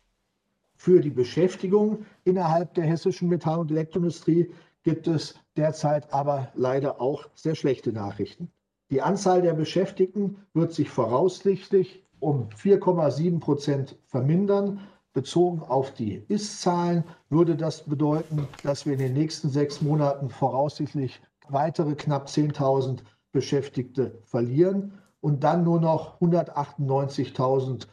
Für 0.76 1.02
die 1.02 1.10
Beschäftigung 1.10 2.06
innerhalb 2.24 2.74
der 2.76 2.86
hessischen 2.86 3.30
Metall- 3.30 3.60
und 3.60 3.72
Elektroindustrie 3.72 4.52
gibt 4.84 5.08
es 5.08 5.36
derzeit 5.56 6.14
aber 6.14 6.52
leider 6.56 7.02
auch 7.02 7.28
sehr 7.34 7.56
schlechte 7.56 7.92
Nachrichten. 7.92 8.52
Die 8.90 9.02
Anzahl 9.02 9.42
der 9.42 9.54
Beschäftigten 9.54 10.38
wird 10.54 10.74
sich 10.74 10.90
voraussichtlich 10.90 12.06
um 12.20 12.50
4,7 12.50 13.40
Prozent 13.40 13.98
vermindern. 14.06 14.80
Bezogen 15.14 15.62
auf 15.62 15.94
die 15.94 16.24
Ist-Zahlen 16.28 17.04
würde 17.30 17.56
das 17.56 17.84
bedeuten, 17.84 18.48
dass 18.64 18.86
wir 18.86 18.94
in 18.94 19.00
den 19.00 19.14
nächsten 19.14 19.50
sechs 19.50 19.82
Monaten 19.82 20.30
voraussichtlich 20.30 21.22
weitere 21.50 21.96
knapp 21.96 22.28
10.000 22.28 23.00
Beschäftigte 23.32 24.20
verlieren 24.24 24.94
und 25.22 25.44
dann 25.44 25.64
nur 25.64 25.82
noch 25.82 26.22
198.000 26.22 27.88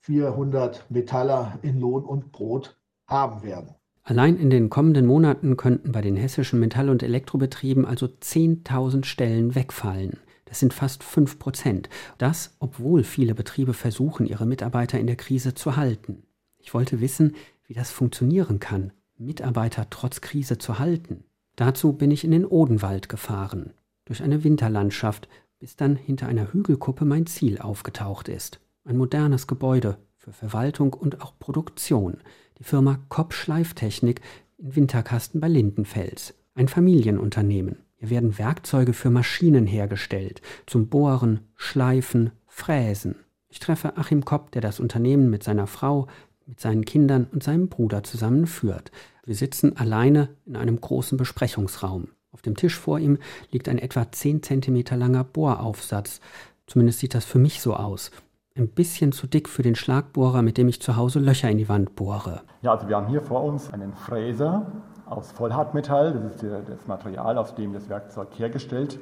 400 0.00 0.86
Metaller 0.90 1.58
in 1.62 1.78
Lohn 1.78 2.04
und 2.04 2.32
Brot 2.32 2.76
haben 3.06 3.42
werden. 3.42 3.74
Allein 4.02 4.36
in 4.36 4.50
den 4.50 4.70
kommenden 4.70 5.06
Monaten 5.06 5.56
könnten 5.56 5.92
bei 5.92 6.00
den 6.00 6.16
hessischen 6.16 6.58
Metall- 6.58 6.88
und 6.88 7.02
Elektrobetrieben 7.02 7.84
also 7.84 8.06
10.000 8.06 9.04
Stellen 9.04 9.54
wegfallen. 9.54 10.18
Das 10.46 10.58
sind 10.58 10.72
fast 10.74 11.04
5 11.04 11.38
Prozent. 11.38 11.88
Das, 12.18 12.56
obwohl 12.58 13.04
viele 13.04 13.34
Betriebe 13.34 13.74
versuchen, 13.74 14.26
ihre 14.26 14.46
Mitarbeiter 14.46 14.98
in 14.98 15.06
der 15.06 15.16
Krise 15.16 15.54
zu 15.54 15.76
halten. 15.76 16.24
Ich 16.58 16.74
wollte 16.74 17.00
wissen, 17.00 17.36
wie 17.66 17.74
das 17.74 17.90
funktionieren 17.90 18.58
kann, 18.58 18.92
Mitarbeiter 19.16 19.86
trotz 19.90 20.20
Krise 20.20 20.58
zu 20.58 20.78
halten. 20.78 21.24
Dazu 21.56 21.92
bin 21.92 22.10
ich 22.10 22.24
in 22.24 22.30
den 22.30 22.46
Odenwald 22.46 23.08
gefahren, 23.08 23.74
durch 24.06 24.22
eine 24.22 24.42
Winterlandschaft, 24.44 25.28
bis 25.58 25.76
dann 25.76 25.94
hinter 25.94 26.26
einer 26.26 26.52
Hügelkuppe 26.52 27.04
mein 27.04 27.26
Ziel 27.26 27.58
aufgetaucht 27.58 28.28
ist. 28.28 28.60
Ein 28.84 28.96
modernes 28.96 29.46
Gebäude 29.46 29.98
für 30.16 30.32
Verwaltung 30.32 30.94
und 30.94 31.20
auch 31.20 31.38
Produktion. 31.38 32.16
Die 32.58 32.64
Firma 32.64 32.98
Kopp 33.10 33.34
Schleiftechnik 33.34 34.22
in 34.56 34.74
Winterkasten 34.74 35.38
bei 35.38 35.48
Lindenfels. 35.48 36.34
Ein 36.54 36.66
Familienunternehmen. 36.66 37.84
Hier 37.96 38.08
werden 38.08 38.38
Werkzeuge 38.38 38.94
für 38.94 39.10
Maschinen 39.10 39.66
hergestellt, 39.66 40.40
zum 40.66 40.88
Bohren, 40.88 41.40
Schleifen, 41.56 42.30
Fräsen. 42.46 43.16
Ich 43.48 43.58
treffe 43.58 43.98
Achim 43.98 44.24
Kopp, 44.24 44.50
der 44.52 44.62
das 44.62 44.80
Unternehmen 44.80 45.28
mit 45.28 45.42
seiner 45.42 45.66
Frau, 45.66 46.06
mit 46.46 46.58
seinen 46.58 46.86
Kindern 46.86 47.26
und 47.30 47.42
seinem 47.42 47.68
Bruder 47.68 48.02
zusammenführt. 48.02 48.90
Wir 49.26 49.34
sitzen 49.34 49.76
alleine 49.76 50.30
in 50.46 50.56
einem 50.56 50.80
großen 50.80 51.18
Besprechungsraum. 51.18 52.08
Auf 52.32 52.40
dem 52.40 52.56
Tisch 52.56 52.78
vor 52.78 52.98
ihm 52.98 53.18
liegt 53.50 53.68
ein 53.68 53.78
etwa 53.78 54.10
10 54.10 54.42
cm 54.42 54.84
langer 54.96 55.24
Bohraufsatz. 55.24 56.20
Zumindest 56.66 57.00
sieht 57.00 57.14
das 57.14 57.26
für 57.26 57.38
mich 57.38 57.60
so 57.60 57.74
aus 57.74 58.10
ein 58.56 58.68
bisschen 58.68 59.12
zu 59.12 59.26
dick 59.26 59.48
für 59.48 59.62
den 59.62 59.74
Schlagbohrer, 59.74 60.42
mit 60.42 60.58
dem 60.58 60.68
ich 60.68 60.82
zu 60.82 60.96
Hause 60.96 61.20
Löcher 61.20 61.50
in 61.50 61.58
die 61.58 61.68
Wand 61.68 61.94
bohre. 61.94 62.42
Ja, 62.62 62.72
also 62.72 62.88
wir 62.88 62.96
haben 62.96 63.06
hier 63.06 63.22
vor 63.22 63.44
uns 63.44 63.72
einen 63.72 63.92
Fräser 63.92 64.66
aus 65.06 65.32
Vollhartmetall. 65.32 66.12
Das 66.12 66.42
ist 66.42 66.44
das 66.68 66.86
Material, 66.86 67.38
aus 67.38 67.54
dem 67.54 67.72
das 67.72 67.88
Werkzeug 67.88 68.28
hergestellt 68.36 68.98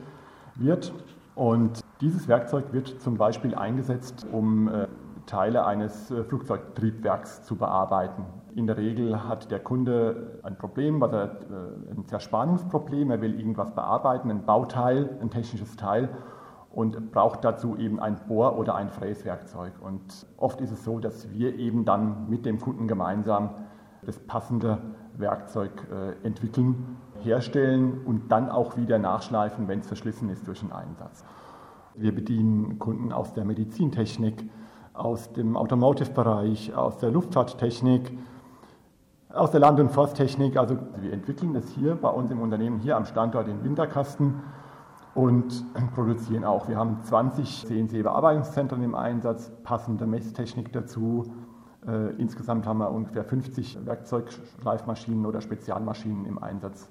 wird. 0.54 0.92
Und 1.34 1.80
dieses 2.00 2.28
Werkzeug 2.28 2.72
wird 2.72 3.00
zum 3.00 3.16
Beispiel 3.16 3.54
eingesetzt, 3.54 4.26
um 4.30 4.68
äh, 4.68 4.86
Teile 5.26 5.64
eines 5.64 6.10
äh, 6.10 6.24
Flugzeugtriebwerks 6.24 7.42
zu 7.42 7.56
bearbeiten. 7.56 8.24
In 8.54 8.66
der 8.66 8.76
Regel 8.76 9.22
hat 9.28 9.50
der 9.50 9.60
Kunde 9.60 10.40
ein 10.42 10.58
Problem, 10.58 11.00
was 11.00 11.12
er, 11.12 11.24
äh, 11.24 11.96
ein 11.96 12.06
Zerspannungsproblem, 12.06 13.10
er 13.10 13.20
will 13.20 13.38
irgendwas 13.38 13.72
bearbeiten, 13.72 14.30
ein 14.30 14.44
Bauteil, 14.44 15.16
ein 15.20 15.30
technisches 15.30 15.76
Teil 15.76 16.08
und 16.72 17.12
braucht 17.12 17.44
dazu 17.44 17.76
eben 17.76 17.98
ein 17.98 18.16
Bohr- 18.28 18.58
oder 18.58 18.75
ein 18.75 18.90
Fräswerkzeug. 18.90 19.72
Und 19.80 20.26
oft 20.37 20.60
ist 20.60 20.70
es 20.70 20.84
so, 20.84 20.98
dass 20.98 21.30
wir 21.30 21.56
eben 21.56 21.84
dann 21.84 22.28
mit 22.28 22.44
dem 22.44 22.60
Kunden 22.60 22.88
gemeinsam 22.88 23.50
das 24.02 24.18
passende 24.18 24.78
Werkzeug 25.16 25.70
äh, 25.90 26.26
entwickeln, 26.26 26.98
herstellen 27.22 28.00
und 28.04 28.30
dann 28.30 28.48
auch 28.48 28.76
wieder 28.76 28.98
nachschleifen, 28.98 29.66
wenn 29.66 29.80
es 29.80 29.87
verschlissen 29.87 30.28
ist 30.30 30.46
durch 30.46 30.60
den 30.60 30.72
Einsatz. 30.72 31.25
Wir 31.94 32.14
bedienen 32.14 32.78
Kunden 32.78 33.12
aus 33.12 33.34
der 33.34 33.44
Medizintechnik, 33.44 34.48
aus 34.94 35.32
dem 35.32 35.56
Automotive-Bereich, 35.56 36.75
aus 36.75 36.98
der 36.98 37.10
Luftfahrttechnik, 37.10 38.16
aus 39.30 39.50
der 39.50 39.60
Land- 39.60 39.80
und 39.80 39.90
Forsttechnik. 39.90 40.56
Also 40.56 40.78
wir 41.00 41.12
entwickeln 41.12 41.54
das 41.54 41.68
hier 41.70 41.96
bei 41.96 42.08
uns 42.08 42.30
im 42.30 42.40
Unternehmen, 42.40 42.78
hier 42.78 42.96
am 42.96 43.04
Standort 43.04 43.48
in 43.48 43.64
Winterkasten 43.64 44.42
und 45.18 45.64
produzieren 45.94 46.44
auch. 46.44 46.68
Wir 46.68 46.76
haben 46.76 47.02
20 47.02 47.66
CNC-Bearbeitungszentren 47.66 48.84
im 48.84 48.94
Einsatz, 48.94 49.50
passende 49.64 50.06
Messtechnik 50.06 50.72
dazu. 50.72 51.32
Äh, 51.84 52.14
insgesamt 52.18 52.66
haben 52.66 52.78
wir 52.78 52.92
ungefähr 52.92 53.25
50 53.25 53.84
Werkzeugschleifmaschinen 53.84 55.26
oder 55.26 55.40
Spezialmaschinen 55.40 56.25
im 56.25 56.38
Einsatz 56.38 56.88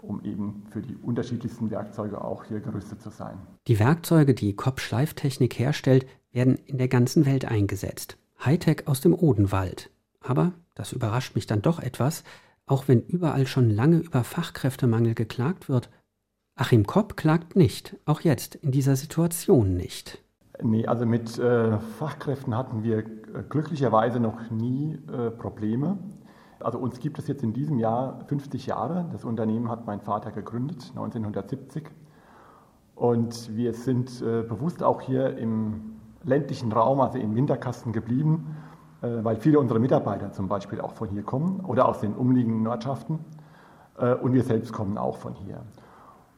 um 0.00 0.22
eben 0.22 0.62
für 0.70 0.80
die 0.80 0.94
unterschiedlichsten 0.94 1.72
Werkzeuge 1.72 2.22
auch 2.22 2.44
hier 2.44 2.60
gerüstet 2.60 3.02
zu 3.02 3.10
sein. 3.10 3.36
Die 3.66 3.80
Werkzeuge, 3.80 4.32
die 4.32 4.54
Kopp 4.54 4.78
Schleiftechnik 4.78 5.58
herstellt, 5.58 6.06
werden 6.30 6.54
in 6.66 6.78
der 6.78 6.86
ganzen 6.86 7.26
Welt 7.26 7.44
eingesetzt. 7.44 8.16
Hightech 8.44 8.86
aus 8.86 9.00
dem 9.00 9.12
Odenwald. 9.12 9.90
Aber, 10.20 10.52
das 10.76 10.92
überrascht 10.92 11.34
mich 11.34 11.48
dann 11.48 11.62
doch 11.62 11.80
etwas, 11.80 12.22
auch 12.64 12.86
wenn 12.86 13.02
überall 13.02 13.48
schon 13.48 13.70
lange 13.70 13.98
über 13.98 14.22
Fachkräftemangel 14.22 15.14
geklagt 15.14 15.68
wird, 15.68 15.90
Achim 16.60 16.86
Kopp 16.86 17.16
klagt 17.16 17.54
nicht, 17.54 17.96
auch 18.04 18.20
jetzt 18.22 18.56
in 18.56 18.72
dieser 18.72 18.96
Situation 18.96 19.74
nicht. 19.76 20.18
Nee, 20.60 20.88
also 20.88 21.06
mit 21.06 21.38
äh, 21.38 21.78
Fachkräften 21.78 22.56
hatten 22.56 22.82
wir 22.82 22.98
äh, 22.98 23.04
glücklicherweise 23.48 24.18
noch 24.18 24.50
nie 24.50 24.98
äh, 25.06 25.30
Probleme. 25.30 25.98
Also 26.58 26.78
uns 26.78 26.98
gibt 26.98 27.20
es 27.20 27.28
jetzt 27.28 27.44
in 27.44 27.52
diesem 27.52 27.78
Jahr 27.78 28.24
50 28.26 28.66
Jahre. 28.66 29.08
Das 29.12 29.24
Unternehmen 29.24 29.70
hat 29.70 29.86
mein 29.86 30.00
Vater 30.00 30.32
gegründet, 30.32 30.82
1970. 30.96 31.84
Und 32.96 33.56
wir 33.56 33.72
sind 33.72 34.20
äh, 34.20 34.42
bewusst 34.42 34.82
auch 34.82 35.00
hier 35.00 35.38
im 35.38 36.00
ländlichen 36.24 36.72
Raum, 36.72 37.00
also 37.00 37.18
im 37.18 37.36
Winterkasten 37.36 37.92
geblieben, 37.92 38.56
äh, 39.02 39.22
weil 39.22 39.36
viele 39.36 39.60
unserer 39.60 39.78
Mitarbeiter 39.78 40.32
zum 40.32 40.48
Beispiel 40.48 40.80
auch 40.80 40.94
von 40.94 41.08
hier 41.08 41.22
kommen 41.22 41.60
oder 41.60 41.86
aus 41.86 42.00
den 42.00 42.14
umliegenden 42.14 42.66
Ortschaften. 42.66 43.20
Äh, 43.96 44.14
und 44.14 44.32
wir 44.32 44.42
selbst 44.42 44.72
kommen 44.72 44.98
auch 44.98 45.18
von 45.18 45.36
hier. 45.36 45.62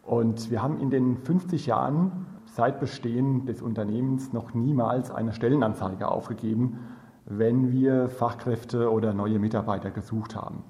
Und 0.02 0.50
wir 0.50 0.62
haben 0.62 0.80
in 0.80 0.90
den 0.90 1.16
50 1.18 1.66
Jahren 1.66 2.26
seit 2.46 2.80
Bestehen 2.80 3.46
des 3.46 3.62
Unternehmens 3.62 4.32
noch 4.32 4.54
niemals 4.54 5.10
eine 5.10 5.32
Stellenanzeige 5.32 6.08
aufgegeben, 6.08 6.78
wenn 7.26 7.70
wir 7.70 8.08
Fachkräfte 8.08 8.90
oder 8.90 9.14
neue 9.14 9.38
Mitarbeiter 9.38 9.90
gesucht 9.90 10.34
haben. 10.34 10.64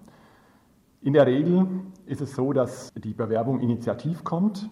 In 1.01 1.15
der 1.15 1.27
Regel 1.27 1.67
ist 2.05 2.21
es 2.21 2.35
so, 2.35 2.53
dass 2.53 2.93
die 2.93 3.15
Bewerbung 3.15 3.61
initiativ 3.61 4.25
kommt 4.25 4.69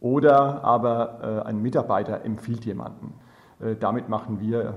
oder 0.00 0.62
aber 0.62 1.44
äh, 1.44 1.48
ein 1.48 1.62
Mitarbeiter 1.62 2.24
empfiehlt 2.24 2.66
jemanden. 2.66 3.14
Äh, 3.60 3.76
damit 3.76 4.10
machen 4.10 4.40
wir 4.40 4.60
äh, 4.60 4.74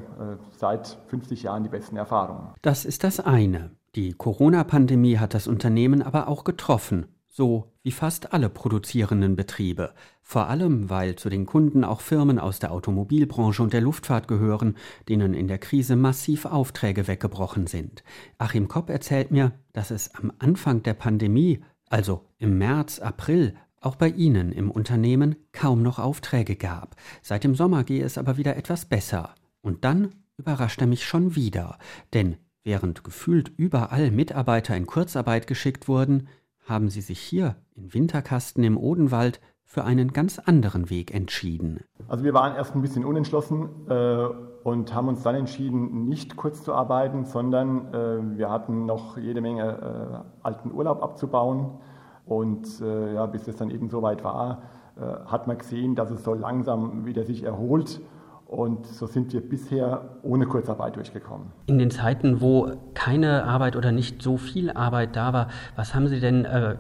seit 0.52 0.98
50 1.08 1.44
Jahren 1.44 1.64
die 1.64 1.70
besten 1.70 1.98
Erfahrungen. 1.98 2.54
Das 2.62 2.86
ist 2.86 3.04
das 3.04 3.20
eine. 3.20 3.72
Die 3.96 4.14
Corona-Pandemie 4.14 5.18
hat 5.18 5.34
das 5.34 5.48
Unternehmen 5.48 6.02
aber 6.02 6.30
auch 6.30 6.46
getroffen 6.46 7.08
so 7.38 7.72
wie 7.88 7.92
fast 7.92 8.34
alle 8.34 8.50
produzierenden 8.50 9.38
Betriebe, 9.38 9.94
vor 10.22 10.50
allem 10.50 10.90
weil 10.90 11.16
zu 11.16 11.30
den 11.30 11.46
Kunden 11.46 11.86
auch 11.86 12.02
Firmen 12.02 12.38
aus 12.38 12.60
der 12.60 12.74
Automobilbranche 12.74 13.64
und 13.64 13.72
der 13.72 13.80
Luftfahrt 13.80 14.28
gehören, 14.28 14.76
denen 15.08 15.34
in 15.34 15.48
der 15.48 15.58
Krise 15.58 15.96
massiv 15.96 16.44
Aufträge 16.44 17.08
weggebrochen 17.08 17.66
sind. 17.66 18.04
Achim 18.40 18.68
Kopp 18.68 18.90
erzählt 18.90 19.32
mir, 19.32 19.54
dass 19.72 19.92
es 19.92 20.14
am 20.16 20.34
Anfang 20.38 20.84
der 20.84 20.96
Pandemie, 20.96 21.62
also 21.88 22.26
im 22.40 22.58
März, 22.58 23.00
April, 23.00 23.56
auch 23.80 23.96
bei 23.96 24.10
Ihnen 24.10 24.52
im 24.52 24.70
Unternehmen 24.70 25.38
kaum 25.54 25.82
noch 25.82 25.98
Aufträge 25.98 26.58
gab. 26.58 26.98
Seit 27.22 27.46
dem 27.46 27.56
Sommer 27.56 27.86
gehe 27.86 28.04
es 28.04 28.18
aber 28.18 28.36
wieder 28.36 28.58
etwas 28.58 28.84
besser. 28.84 29.34
Und 29.62 29.86
dann 29.86 30.14
überrascht 30.36 30.82
er 30.82 30.88
mich 30.88 31.06
schon 31.06 31.38
wieder, 31.38 31.78
denn 32.14 32.36
während 32.66 33.06
gefühlt 33.06 33.50
überall 33.56 34.12
Mitarbeiter 34.12 34.76
in 34.76 34.88
Kurzarbeit 34.88 35.48
geschickt 35.48 35.88
wurden, 35.88 36.28
haben 36.68 36.90
sie 36.90 37.02
sich 37.02 37.20
hier 37.20 37.56
in 37.76 37.94
Winterkasten 37.94 38.64
im 38.64 38.78
Odenwald 38.78 39.40
für 39.64 39.84
einen 39.84 40.14
ganz 40.14 40.40
anderen 40.40 40.90
Weg 40.90 41.14
entschieden. 41.14 41.82
Also 42.08 42.24
wir 42.24 42.34
waren 42.34 42.56
erst 42.56 42.76
ein 42.76 42.82
bisschen 42.82 43.04
unentschlossen 43.04 43.70
äh, 43.90 44.28
und 44.64 44.94
haben 44.94 45.08
uns 45.08 45.24
dann 45.24 45.36
entschieden, 45.36 46.08
nicht 46.08 46.36
kurz 46.38 46.64
zu 46.64 46.74
arbeiten, 46.74 47.26
sondern 47.26 47.94
äh, 47.94 48.38
wir 48.38 48.50
hatten 48.50 48.86
noch 48.86 49.18
jede 49.18 49.42
Menge 49.42 50.26
äh, 50.44 50.44
alten 50.44 50.72
Urlaub 50.72 51.04
abzubauen. 51.04 51.80
Und 52.26 52.82
äh, 52.82 53.14
ja, 53.14 53.26
bis 53.26 53.48
es 53.48 53.56
dann 53.58 53.70
eben 53.70 53.90
soweit 53.90 54.24
war, 54.24 54.64
äh, 54.98 55.02
hat 55.26 55.48
man 55.48 55.58
gesehen, 55.58 55.96
dass 55.96 56.12
es 56.12 56.24
so 56.24 56.34
langsam 56.34 57.06
wieder 57.06 57.24
sich 57.24 57.44
erholt 57.44 58.02
und 58.48 58.88
so 58.88 59.08
sind 59.08 59.34
wir 59.34 59.42
bisher 59.42 60.20
ohne 60.24 60.46
Kurzarbeit 60.46 60.96
durchgekommen. 60.96 61.48
In 61.66 61.80
den 61.80 61.92
Zeiten, 61.92 62.40
wo 62.40 62.72
keine 62.94 63.44
Arbeit 63.44 63.76
oder 63.76 63.92
nicht 63.92 64.22
so 64.22 64.38
viel 64.38 64.72
Arbeit 64.72 65.18
da 65.18 65.34
war, 65.34 65.48
was 65.76 65.94
haben 65.94 66.08
Sie 66.08 66.22
denn 66.22 66.46
äh, 66.46 66.78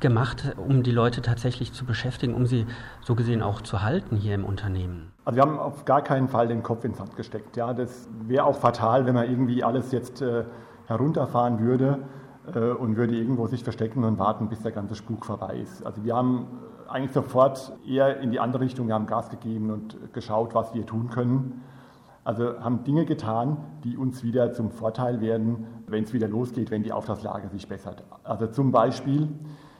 gemacht, 0.00 0.56
um 0.56 0.82
die 0.82 0.90
Leute 0.90 1.20
tatsächlich 1.20 1.74
zu 1.74 1.84
beschäftigen, 1.84 2.34
um 2.34 2.46
sie 2.46 2.66
so 3.02 3.14
gesehen 3.14 3.42
auch 3.42 3.60
zu 3.60 3.82
halten 3.82 4.16
hier 4.16 4.34
im 4.34 4.44
Unternehmen? 4.44 5.12
Also 5.26 5.36
wir 5.36 5.42
haben 5.42 5.58
auf 5.58 5.84
gar 5.84 6.02
keinen 6.02 6.28
Fall 6.28 6.48
den 6.48 6.62
Kopf 6.62 6.84
ins 6.84 6.96
Sand 6.96 7.14
gesteckt. 7.14 7.56
Ja, 7.56 7.74
das 7.74 8.08
wäre 8.26 8.44
auch 8.44 8.56
fatal, 8.56 9.04
wenn 9.04 9.14
man 9.14 9.28
irgendwie 9.28 9.62
alles 9.62 9.92
jetzt 9.92 10.22
äh, 10.22 10.44
herunterfahren 10.86 11.60
würde 11.60 11.98
äh, 12.54 12.70
und 12.70 12.96
würde 12.96 13.14
irgendwo 13.14 13.46
sich 13.46 13.62
verstecken 13.62 14.02
und 14.04 14.18
warten, 14.18 14.48
bis 14.48 14.62
der 14.62 14.72
ganze 14.72 14.94
Spuk 14.94 15.26
vorbei 15.26 15.58
ist. 15.62 15.84
Also 15.84 16.02
wir 16.04 16.16
haben 16.16 16.46
eigentlich 16.92 17.12
sofort 17.12 17.72
eher 17.86 18.20
in 18.20 18.30
die 18.30 18.40
andere 18.40 18.62
Richtung. 18.62 18.88
Wir 18.88 18.94
haben 18.94 19.06
Gas 19.06 19.30
gegeben 19.30 19.70
und 19.70 20.12
geschaut, 20.12 20.54
was 20.54 20.74
wir 20.74 20.86
tun 20.86 21.08
können. 21.08 21.62
Also 22.24 22.60
haben 22.60 22.84
Dinge 22.84 23.04
getan, 23.04 23.56
die 23.82 23.96
uns 23.96 24.22
wieder 24.22 24.52
zum 24.52 24.70
Vorteil 24.70 25.20
werden, 25.20 25.66
wenn 25.88 26.04
es 26.04 26.12
wieder 26.12 26.28
losgeht, 26.28 26.70
wenn 26.70 26.84
die 26.84 26.92
Auftragslage 26.92 27.48
sich 27.48 27.66
bessert. 27.66 28.04
Also 28.22 28.46
zum 28.46 28.70
Beispiel 28.70 29.28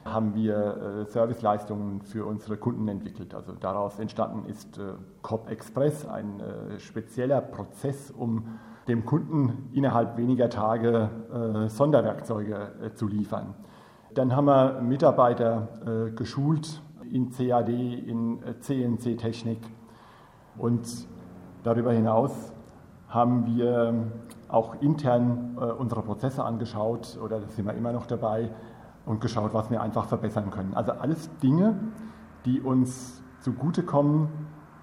haben 0.03 0.35
wir 0.35 0.55
äh, 0.57 1.05
Serviceleistungen 1.05 2.01
für 2.01 2.25
unsere 2.25 2.57
Kunden 2.57 2.87
entwickelt. 2.89 3.33
Also 3.33 3.53
daraus 3.53 3.99
entstanden 3.99 4.45
ist 4.49 4.77
äh, 4.77 4.93
COP 5.21 5.49
Express, 5.49 6.05
ein 6.05 6.41
äh, 6.41 6.79
spezieller 6.79 7.39
Prozess, 7.39 8.11
um 8.11 8.59
dem 8.89 9.05
Kunden 9.05 9.69
innerhalb 9.71 10.17
weniger 10.17 10.49
Tage 10.49 11.09
Sonderwerkzeuge 11.69 12.91
zu 12.95 13.07
liefern. 13.07 13.53
Dann 14.13 14.35
haben 14.35 14.43
wir 14.43 14.81
Mitarbeiter 14.81 16.11
geschult 16.17 16.81
in 17.11 17.29
CAD, 17.29 17.69
in 17.69 18.39
CNC-Technik. 18.59 19.59
Und 20.57 21.07
darüber 21.63 21.91
hinaus 21.91 22.53
haben 23.07 23.45
wir 23.45 24.11
auch 24.47 24.81
intern 24.81 25.57
äh, 25.59 25.65
unsere 25.65 26.01
Prozesse 26.01 26.43
angeschaut 26.43 27.17
oder 27.23 27.39
da 27.39 27.47
sind 27.47 27.65
wir 27.65 27.73
immer 27.73 27.91
noch 27.91 28.05
dabei 28.05 28.49
und 29.05 29.19
geschaut, 29.19 29.53
was 29.53 29.69
wir 29.69 29.81
einfach 29.81 30.05
verbessern 30.05 30.51
können. 30.51 30.73
Also 30.73 30.93
alles 30.93 31.29
Dinge, 31.39 31.75
die 32.45 32.61
uns 32.61 33.21
zugutekommen, 33.41 34.29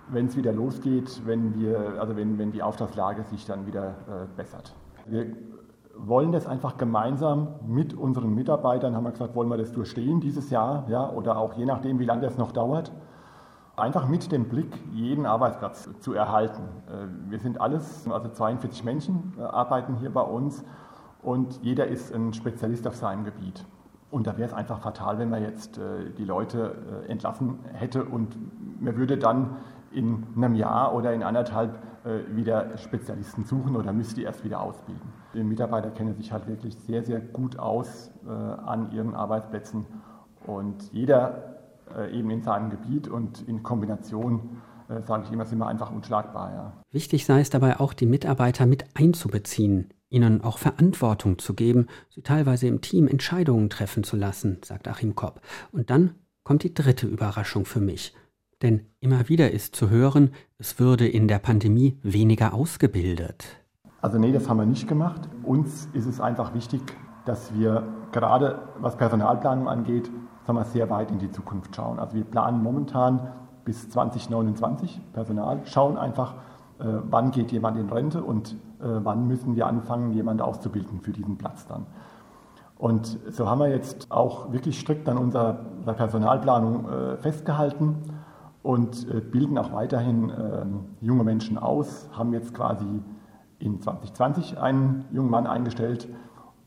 wenn 0.09 0.26
es 0.26 0.37
wieder 0.37 0.52
losgeht, 0.52 1.22
wenn, 1.24 1.54
wir, 1.54 2.00
also 2.00 2.16
wenn, 2.16 2.38
wenn 2.38 2.50
die 2.50 2.62
Auftragslage 2.62 3.22
sich 3.24 3.46
dann 3.46 3.66
wieder 3.66 3.88
äh, 3.88 4.26
bessert. 4.37 4.74
Wir 5.06 5.26
wollen 5.96 6.33
das 6.33 6.46
einfach 6.46 6.76
gemeinsam 6.76 7.48
mit 7.66 7.94
unseren 7.94 8.35
Mitarbeitern, 8.35 8.94
haben 8.94 9.05
wir 9.05 9.11
gesagt, 9.11 9.35
wollen 9.35 9.48
wir 9.48 9.57
das 9.57 9.72
durchstehen 9.72 10.20
dieses 10.20 10.50
Jahr 10.50 10.85
ja, 10.88 11.11
oder 11.11 11.37
auch 11.37 11.55
je 11.55 11.64
nachdem, 11.64 11.98
wie 11.98 12.05
lange 12.05 12.22
das 12.22 12.38
noch 12.38 12.53
dauert. 12.53 12.92
Einfach 13.76 14.09
mit 14.09 14.31
dem 14.31 14.48
Blick, 14.48 14.72
jeden 14.92 15.26
Arbeitsplatz 15.26 15.88
zu 16.00 16.12
erhalten. 16.12 16.62
Äh, 16.87 17.31
wir 17.31 17.38
sind 17.38 17.61
alles, 17.61 18.07
also 18.09 18.29
42 18.29 18.85
Menschen 18.85 19.35
äh, 19.38 19.42
arbeiten 19.42 19.96
hier 19.96 20.12
bei 20.12 20.22
uns 20.22 20.64
und 21.22 21.61
jeder 21.62 21.87
ist 21.87 22.14
ein 22.14 22.33
Spezialist 22.33 22.87
auf 22.87 22.96
seinem 22.96 23.24
Gebiet. 23.24 23.64
Und 24.11 24.26
da 24.26 24.37
wäre 24.37 24.48
es 24.48 24.55
einfach 24.55 24.81
fatal, 24.81 25.18
wenn 25.18 25.31
man 25.31 25.42
jetzt 25.42 25.79
äh, 25.79 26.11
die 26.16 26.24
Leute 26.24 27.05
entlassen 27.09 27.61
hätte 27.72 28.05
und 28.05 28.37
man 28.81 28.96
würde 28.96 29.16
dann 29.16 29.57
in 29.92 30.26
einem 30.37 30.55
Jahr 30.55 30.94
oder 30.94 31.12
in 31.12 31.22
anderthalb 31.22 31.79
wieder 32.33 32.79
Spezialisten 32.79 33.44
suchen 33.44 33.76
oder 33.76 33.92
müsste 33.92 34.14
die 34.14 34.22
erst 34.22 34.42
wieder 34.42 34.62
ausbilden. 34.62 35.12
Die 35.35 35.44
Mitarbeiter 35.44 35.90
kennen 35.90 36.14
sich 36.14 36.33
halt 36.33 36.46
wirklich 36.48 36.74
sehr, 36.76 37.05
sehr 37.05 37.20
gut 37.20 37.59
aus 37.59 38.11
äh, 38.26 38.31
an 38.31 38.90
ihren 38.92 39.14
Arbeitsplätzen 39.14 39.87
und 40.46 40.92
jeder 40.92 41.61
äh, 41.96 42.16
eben 42.16 42.31
in 42.31 42.42
seinem 42.42 42.70
Gebiet 42.70 43.07
und 43.07 43.46
in 43.46 43.62
Kombination, 43.62 44.62
äh, 44.88 45.03
sage 45.03 45.24
ich 45.26 45.33
immer, 45.33 45.46
sind 45.46 45.59
wir 45.59 45.68
einfach 45.68 45.92
unschlagbar. 45.92 46.53
Ja. 46.53 46.72
Wichtig 46.90 47.26
sei 47.26 47.40
es 47.40 47.50
dabei 47.50 47.79
auch, 47.79 47.92
die 47.92 48.07
Mitarbeiter 48.07 48.66
mit 48.66 48.85
einzubeziehen, 48.94 49.92
ihnen 50.09 50.42
auch 50.42 50.59
Verantwortung 50.59 51.38
zu 51.38 51.55
geben, 51.55 51.87
sie 52.09 52.22
teilweise 52.22 52.66
im 52.66 52.81
Team 52.81 53.07
Entscheidungen 53.07 53.70
treffen 53.70 54.03
zu 54.03 54.16
lassen, 54.16 54.59
sagt 54.64 54.88
Achim 54.88 55.14
Kopp. 55.14 55.40
Und 55.70 55.90
dann 55.90 56.14
kommt 56.42 56.64
die 56.64 56.74
dritte 56.74 57.07
Überraschung 57.07 57.64
für 57.66 57.81
mich. 57.81 58.14
Denn 58.62 58.87
immer 59.01 59.29
wieder 59.29 59.51
ist 59.51 59.75
zu 59.75 59.88
hören, 59.88 60.31
es 60.59 60.79
würde 60.79 61.09
in 61.09 61.29
der 61.29 61.38
Pandemie 61.38 61.99
weniger 62.03 62.53
ausgebildet. 62.53 63.46
Also 64.03 64.18
nee, 64.18 64.33
das 64.33 64.49
haben 64.49 64.59
wir 64.59 64.66
nicht 64.66 64.88
gemacht. 64.88 65.29
Uns 65.42 65.88
ist 65.92 66.07
es 66.07 66.20
einfach 66.20 66.55
wichtig, 66.55 66.81
dass 67.25 67.55
wir 67.55 67.85
gerade 68.12 68.62
was 68.79 68.96
Personalplanung 68.96 69.68
angeht, 69.68 70.11
sagen 70.46 70.59
wir, 70.59 70.64
sehr 70.64 70.90
weit 70.90 71.11
in 71.11 71.18
die 71.18 71.31
Zukunft 71.31 71.75
schauen. 71.77 71.99
Also 71.99 72.14
wir 72.14 72.25
planen 72.25 72.62
momentan 72.62 73.33
bis 73.64 73.88
2029 73.90 75.01
Personal, 75.12 75.61
schauen 75.64 75.96
einfach, 75.96 76.35
äh, 76.79 76.85
wann 77.11 77.31
geht 77.31 77.53
jemand 77.53 77.77
in 77.79 77.88
Rente 77.90 78.23
und 78.23 78.53
äh, 78.53 78.57
wann 78.81 79.27
müssen 79.27 79.55
wir 79.55 79.66
anfangen, 79.66 80.12
jemanden 80.12 80.42
auszubilden 80.42 81.01
für 81.01 81.12
diesen 81.12 81.37
Platz 81.37 81.66
dann. 81.66 81.87
Und 82.79 83.18
so 83.31 83.49
haben 83.49 83.61
wir 83.61 83.68
jetzt 83.68 84.11
auch 84.11 84.53
wirklich 84.53 84.81
strikt 84.81 85.07
an 85.11 85.18
unserer 85.18 85.53
Personalplanung 85.85 86.88
äh, 86.88 87.16
festgehalten 87.18 87.96
und 88.62 89.09
äh, 89.11 89.20
bilden 89.20 89.59
auch 89.59 89.73
weiterhin 89.73 90.31
ähm, 90.31 90.85
junge 91.01 91.25
Menschen 91.25 91.59
aus, 91.59 92.09
haben 92.12 92.33
jetzt 92.33 92.55
quasi 92.55 92.87
in 93.59 93.81
2020 93.81 94.59
einen 94.59 95.05
jungen 95.12 95.31
Mann 95.31 95.46
eingestellt 95.46 96.09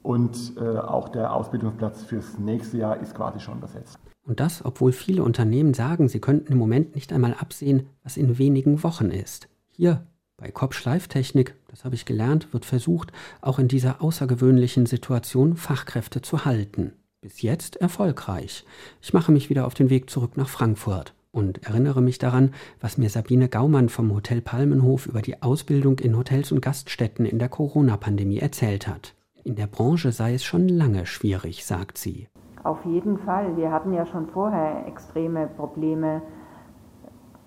und 0.02 0.54
äh, 0.58 0.78
auch 0.78 1.10
der 1.10 1.34
Ausbildungsplatz 1.34 2.04
fürs 2.04 2.38
nächste 2.40 2.78
Jahr 2.78 3.00
ist 3.00 3.16
quasi 3.16 3.40
schon 3.40 3.60
besetzt. 3.60 4.00
Und 4.26 4.40
das, 4.40 4.64
obwohl 4.64 4.92
viele 4.92 5.24
Unternehmen 5.24 5.74
sagen, 5.74 6.08
sie 6.08 6.20
könnten 6.20 6.54
im 6.54 6.58
Moment 6.58 6.96
nicht 6.96 7.12
einmal 7.12 7.34
absehen, 7.34 7.88
was 8.04 8.18
in 8.18 8.38
wenigen 8.38 8.84
Wochen 8.84 9.10
ist. 9.10 9.50
Hier 9.68 10.06
bei 10.38 10.50
Kopp 10.50 10.74
Schleiftechnik, 10.74 11.56
das 11.68 11.86
habe 11.86 11.96
ich 11.96 12.06
gelernt, 12.06 12.54
wird 12.54 12.66
versucht, 12.66 13.12
auch 13.42 13.60
in 13.60 13.68
dieser 13.68 14.02
außergewöhnlichen 14.02 14.86
Situation 14.86 15.56
Fachkräfte 15.56 16.22
zu 16.22 16.46
halten. 16.46 16.94
Bis 17.22 17.42
jetzt 17.42 17.78
erfolgreich. 17.78 18.66
Ich 19.02 19.14
mache 19.14 19.32
mich 19.32 19.50
wieder 19.50 19.66
auf 19.66 19.74
den 19.74 19.90
Weg 19.90 20.10
zurück 20.10 20.36
nach 20.36 20.50
Frankfurt 20.50 21.14
und 21.34 21.68
erinnere 21.68 22.02
mich 22.02 22.20
daran, 22.20 22.52
was 22.80 22.98
mir 22.98 23.10
Sabine 23.10 23.50
Gaumann 23.50 23.90
vom 23.90 24.14
Hotel 24.14 24.40
Palmenhof 24.40 25.08
über 25.08 25.22
die 25.22 25.42
Ausbildung 25.42 26.00
in 26.00 26.16
Hotels 26.16 26.52
und 26.52 26.62
Gaststätten 26.62 27.26
in 27.26 27.40
der 27.40 27.50
Corona-Pandemie 27.50 28.40
erzählt 28.40 28.88
hat. 28.88 29.16
In 29.44 29.56
der 29.56 29.68
Branche 29.68 30.12
sei 30.12 30.36
es 30.36 30.44
schon 30.44 30.70
lange 30.70 31.06
schwierig, 31.06 31.66
sagt 31.66 31.98
sie. 31.98 32.30
Auf 32.64 32.86
jeden 32.86 33.18
Fall. 33.18 33.58
Wir 33.58 33.72
hatten 33.72 33.92
ja 33.92 34.06
schon 34.06 34.28
vorher 34.28 34.86
extreme 34.88 35.48
Probleme, 35.48 36.22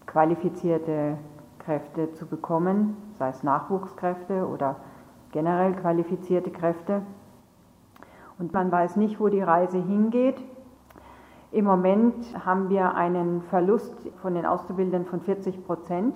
qualifizierte 0.04 1.16
Kräfte 1.58 2.12
zu 2.12 2.26
bekommen, 2.26 2.96
sei 3.18 3.30
es 3.30 3.42
Nachwuchskräfte 3.42 4.46
oder 4.46 4.76
generell 5.32 5.74
qualifizierte 5.74 6.50
Kräfte. 6.50 7.02
Und 8.38 8.52
man 8.52 8.70
weiß 8.70 8.96
nicht, 8.96 9.18
wo 9.20 9.28
die 9.28 9.40
Reise 9.40 9.78
hingeht. 9.78 10.36
Im 11.56 11.64
Moment 11.64 12.14
haben 12.44 12.68
wir 12.68 12.94
einen 12.96 13.40
Verlust 13.40 13.94
von 14.20 14.34
den 14.34 14.44
Auszubildenden 14.44 15.06
von 15.06 15.22
40 15.22 15.64
Prozent. 15.64 16.14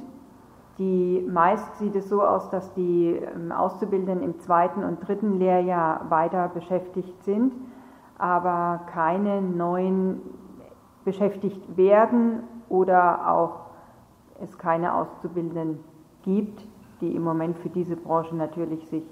Die 0.77 1.27
meist 1.27 1.79
sieht 1.79 1.97
es 1.97 2.11
so 2.11 2.23
aus, 2.23 2.51
dass 2.51 2.75
die 2.75 3.13
ähm, 3.15 3.51
Auszubildenden 3.51 4.23
im 4.23 4.39
zweiten 4.41 4.85
und 4.85 5.01
dritten 5.09 5.39
Lehrjahr 5.39 6.11
weiter 6.11 6.49
beschäftigt 6.49 7.25
sind, 7.25 7.55
aber 8.19 8.83
keine 8.93 9.41
neuen 9.41 10.21
beschäftigt 11.07 11.75
werden 11.75 12.43
oder 12.69 13.33
auch 13.33 13.61
es 14.43 14.59
keine 14.59 14.95
Auszubildenden 14.95 15.83
gibt, 16.21 16.69
die 17.01 17.17
im 17.17 17.25
Moment 17.25 17.57
für 17.61 17.71
diese 17.71 17.97
Branche 17.97 18.37
natürlich 18.37 18.87
sich 18.89 19.05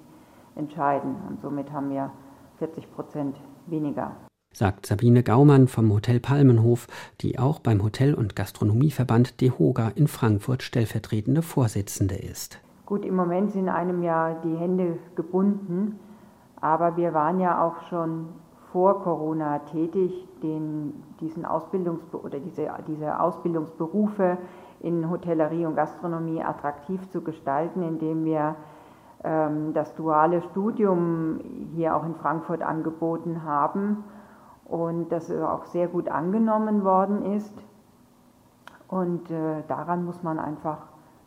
entscheiden. 0.57 1.17
Und 1.27 1.41
somit 1.41 1.73
haben 1.73 1.89
wir 1.89 2.11
40 2.59 2.93
Prozent 2.93 3.41
weniger 3.67 4.11
sagt 4.59 4.87
Sabine 4.87 5.23
Gaumann 5.23 5.69
vom 5.69 5.93
Hotel 5.93 6.19
Palmenhof, 6.19 6.89
die 7.21 7.39
auch 7.39 7.61
beim 7.61 7.81
Hotel- 7.81 8.15
und 8.15 8.35
Gastronomieverband 8.35 9.41
DEHOGA 9.41 9.93
in 9.95 10.09
Frankfurt 10.09 10.65
stellvertretende 10.65 11.43
Vorsitzende 11.43 12.17
ist. 12.17 12.59
Gut, 12.85 13.05
im 13.05 13.15
Moment 13.15 13.53
sind 13.53 13.69
einem 13.69 14.03
ja 14.03 14.35
die 14.43 14.57
Hände 14.57 14.99
gebunden, 15.15 16.01
aber 16.61 16.97
wir 16.97 17.15
waren 17.15 17.39
ja 17.39 17.65
auch 17.65 17.89
schon 17.89 18.31
vor 18.73 19.01
Corona 19.05 19.61
tätig, 19.61 20.27
den, 20.43 21.05
diesen 21.21 21.45
Ausbildungs 21.45 22.03
oder 22.13 22.41
diese, 22.41 22.69
diese 22.89 23.21
Ausbildungsberufe 23.21 24.39
in 24.81 25.09
Hotellerie 25.09 25.67
und 25.67 25.77
Gastronomie 25.77 26.43
attraktiv 26.43 27.09
zu 27.11 27.21
gestalten, 27.21 27.83
indem 27.83 28.25
wir 28.25 28.57
ähm, 29.23 29.73
das 29.73 29.95
duale 29.95 30.43
Studium 30.51 31.39
hier 31.77 31.95
auch 31.95 32.05
in 32.05 32.17
Frankfurt 32.17 32.63
angeboten 32.63 33.45
haben 33.45 34.05
und 34.69 35.09
das 35.11 35.31
auch 35.31 35.65
sehr 35.67 35.89
gut 35.89 36.09
angenommen 36.09 36.85
worden 36.85 37.35
ist. 37.35 37.53
Und 38.87 39.31
äh, 39.31 39.63
daran 39.67 40.05
muss 40.05 40.23
man 40.23 40.39
einfach 40.39 40.79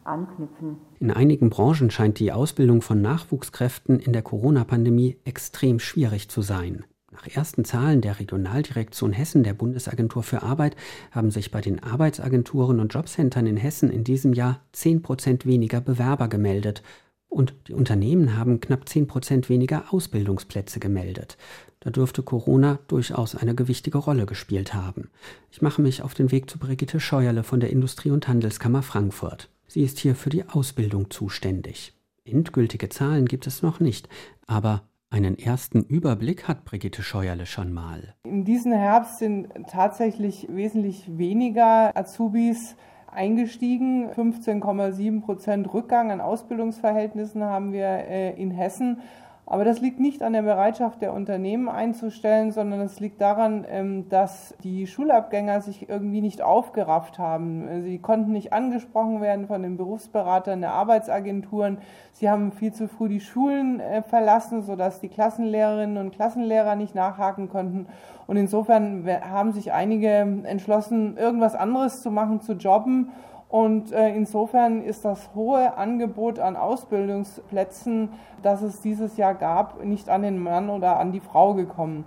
anknüpfen. 0.04 0.78
In 1.00 1.12
einigen 1.12 1.50
Branchen 1.50 1.92
scheint 1.92 2.20
die 2.20 2.32
Ausbildung 2.32 2.82
von 2.82 3.02
Nachwuchskräften 3.02 4.00
in 4.00 4.14
der 4.14 4.24
Corona-Pandemie 4.24 5.18
extrem 5.26 5.80
schwierig 5.80 6.30
zu 6.30 6.42
sein. 6.42 6.86
Nach 7.12 7.28
ersten 7.28 7.66
Zahlen 7.66 8.02
der 8.02 8.20
Regionaldirektion 8.20 9.12
Hessen 9.12 9.44
der 9.44 9.54
Bundesagentur 9.54 10.24
für 10.24 10.44
Arbeit 10.44 10.76
haben 11.12 11.30
sich 11.30 11.52
bei 11.52 11.62
den 11.62 11.84
Arbeitsagenturen 11.84 12.80
und 12.80 12.94
Jobcentern 12.94 13.46
in 13.46 13.58
Hessen 13.58 13.92
in 13.92 14.04
diesem 14.04 14.34
Jahr 14.34 14.62
10 14.72 15.02
Prozent 15.02 15.46
weniger 15.46 15.82
Bewerber 15.82 16.30
gemeldet. 16.30 16.84
Und 17.28 17.54
die 17.68 17.74
Unternehmen 17.74 18.38
haben 18.38 18.60
knapp 18.60 18.88
10 18.88 19.08
Prozent 19.08 19.50
weniger 19.50 19.94
Ausbildungsplätze 19.94 20.80
gemeldet. 20.80 21.38
Da 21.82 21.90
dürfte 21.90 22.22
Corona 22.22 22.80
durchaus 22.88 23.36
eine 23.36 23.56
gewichtige 23.56 23.98
Rolle 23.98 24.28
gespielt 24.28 24.74
haben. 24.76 25.10
Ich 25.50 25.64
mache 25.64 25.82
mich 25.82 26.04
auf 26.04 26.14
den 26.14 26.32
Weg 26.32 26.50
zu 26.50 26.60
Brigitte 26.60 27.00
Scheuerle 27.00 27.44
von 27.44 27.60
der 27.60 27.72
Industrie- 27.72 28.12
und 28.12 28.28
Handelskammer 28.28 28.84
Frankfurt. 28.84 29.50
Sie 29.68 29.84
ist 29.84 29.98
hier 29.98 30.16
für 30.16 30.30
die 30.30 30.48
Ausbildung 30.48 31.10
zuständig. 31.10 31.94
Endgültige 32.24 32.90
Zahlen 32.90 33.26
gibt 33.26 33.48
es 33.48 33.64
noch 33.64 33.80
nicht, 33.80 34.08
aber 34.46 34.84
einen 35.10 35.40
ersten 35.40 35.82
Überblick 35.82 36.48
hat 36.48 36.66
Brigitte 36.66 37.02
Scheuerle 37.02 37.48
schon 37.48 37.74
mal. 37.74 38.14
In 38.24 38.46
diesem 38.46 38.74
Herbst 38.74 39.18
sind 39.18 39.50
tatsächlich 39.68 40.48
wesentlich 40.50 41.18
weniger 41.18 41.98
Azubis 41.98 42.76
eingestiegen. 43.12 44.10
15,7 44.12 45.22
Prozent 45.22 45.74
Rückgang 45.74 46.12
an 46.12 46.22
Ausbildungsverhältnissen 46.22 47.44
haben 47.44 47.74
wir 47.74 47.88
äh, 47.88 48.40
in 48.40 48.52
Hessen. 48.52 49.02
Aber 49.52 49.66
das 49.66 49.82
liegt 49.82 50.00
nicht 50.00 50.24
an 50.24 50.32
der 50.32 50.44
Bereitschaft 50.44 51.02
der 51.02 51.12
Unternehmen 51.12 51.68
einzustellen, 51.68 52.54
sondern 52.54 52.80
es 52.80 53.02
liegt 53.02 53.20
daran, 53.20 53.66
ähm, 53.70 54.08
dass 54.08 54.56
die 54.64 54.88
Schulabgänger 54.88 55.60
sich 55.60 55.90
irgendwie 55.90 56.22
nicht 56.22 56.42
aufgerafft 56.42 57.20
haben. 57.20 57.84
Sie 57.84 58.00
konnten 58.00 58.32
nicht 58.32 58.54
angesprochen 58.54 59.20
werden 59.20 59.48
von 59.48 59.62
den 59.62 59.76
Berufsberatern 59.76 60.62
der 60.62 60.72
Arbeitsagenturen. 60.72 61.80
Sie 62.14 62.30
haben 62.30 62.54
viel 62.54 62.72
zu 62.72 62.88
früh 62.88 63.10
die 63.10 63.20
Schulen 63.20 63.82
äh, 63.82 64.04
verlassen, 64.04 64.62
sodass 64.62 65.02
die 65.02 65.10
Klassenlehrerinnen 65.10 65.98
und 65.98 66.12
Klassenlehrer 66.12 66.78
nicht 66.78 66.96
nachhaken 66.96 67.50
konnten. 67.50 67.88
Und 68.28 68.38
insofern 68.38 69.06
haben 69.06 69.52
sich 69.52 69.74
einige 69.74 70.40
entschlossen, 70.46 71.18
irgendwas 71.18 71.56
anderes 71.56 72.02
zu 72.02 72.10
machen, 72.10 72.40
zu 72.40 72.54
jobben 72.54 73.10
und 73.52 73.92
äh, 73.92 74.16
insofern 74.16 74.82
ist 74.82 75.04
das 75.04 75.36
hohe 75.36 75.76
Angebot 75.76 76.40
an 76.40 76.56
Ausbildungsplätzen, 76.56 78.08
das 78.42 78.62
es 78.62 78.80
dieses 78.80 79.18
Jahr 79.18 79.36
gab, 79.36 79.84
nicht 79.84 80.08
an 80.08 80.22
den 80.22 80.40
Mann 80.40 80.70
oder 80.70 80.98
an 80.98 81.12
die 81.12 81.20
Frau 81.20 81.54
gekommen. 81.54 82.06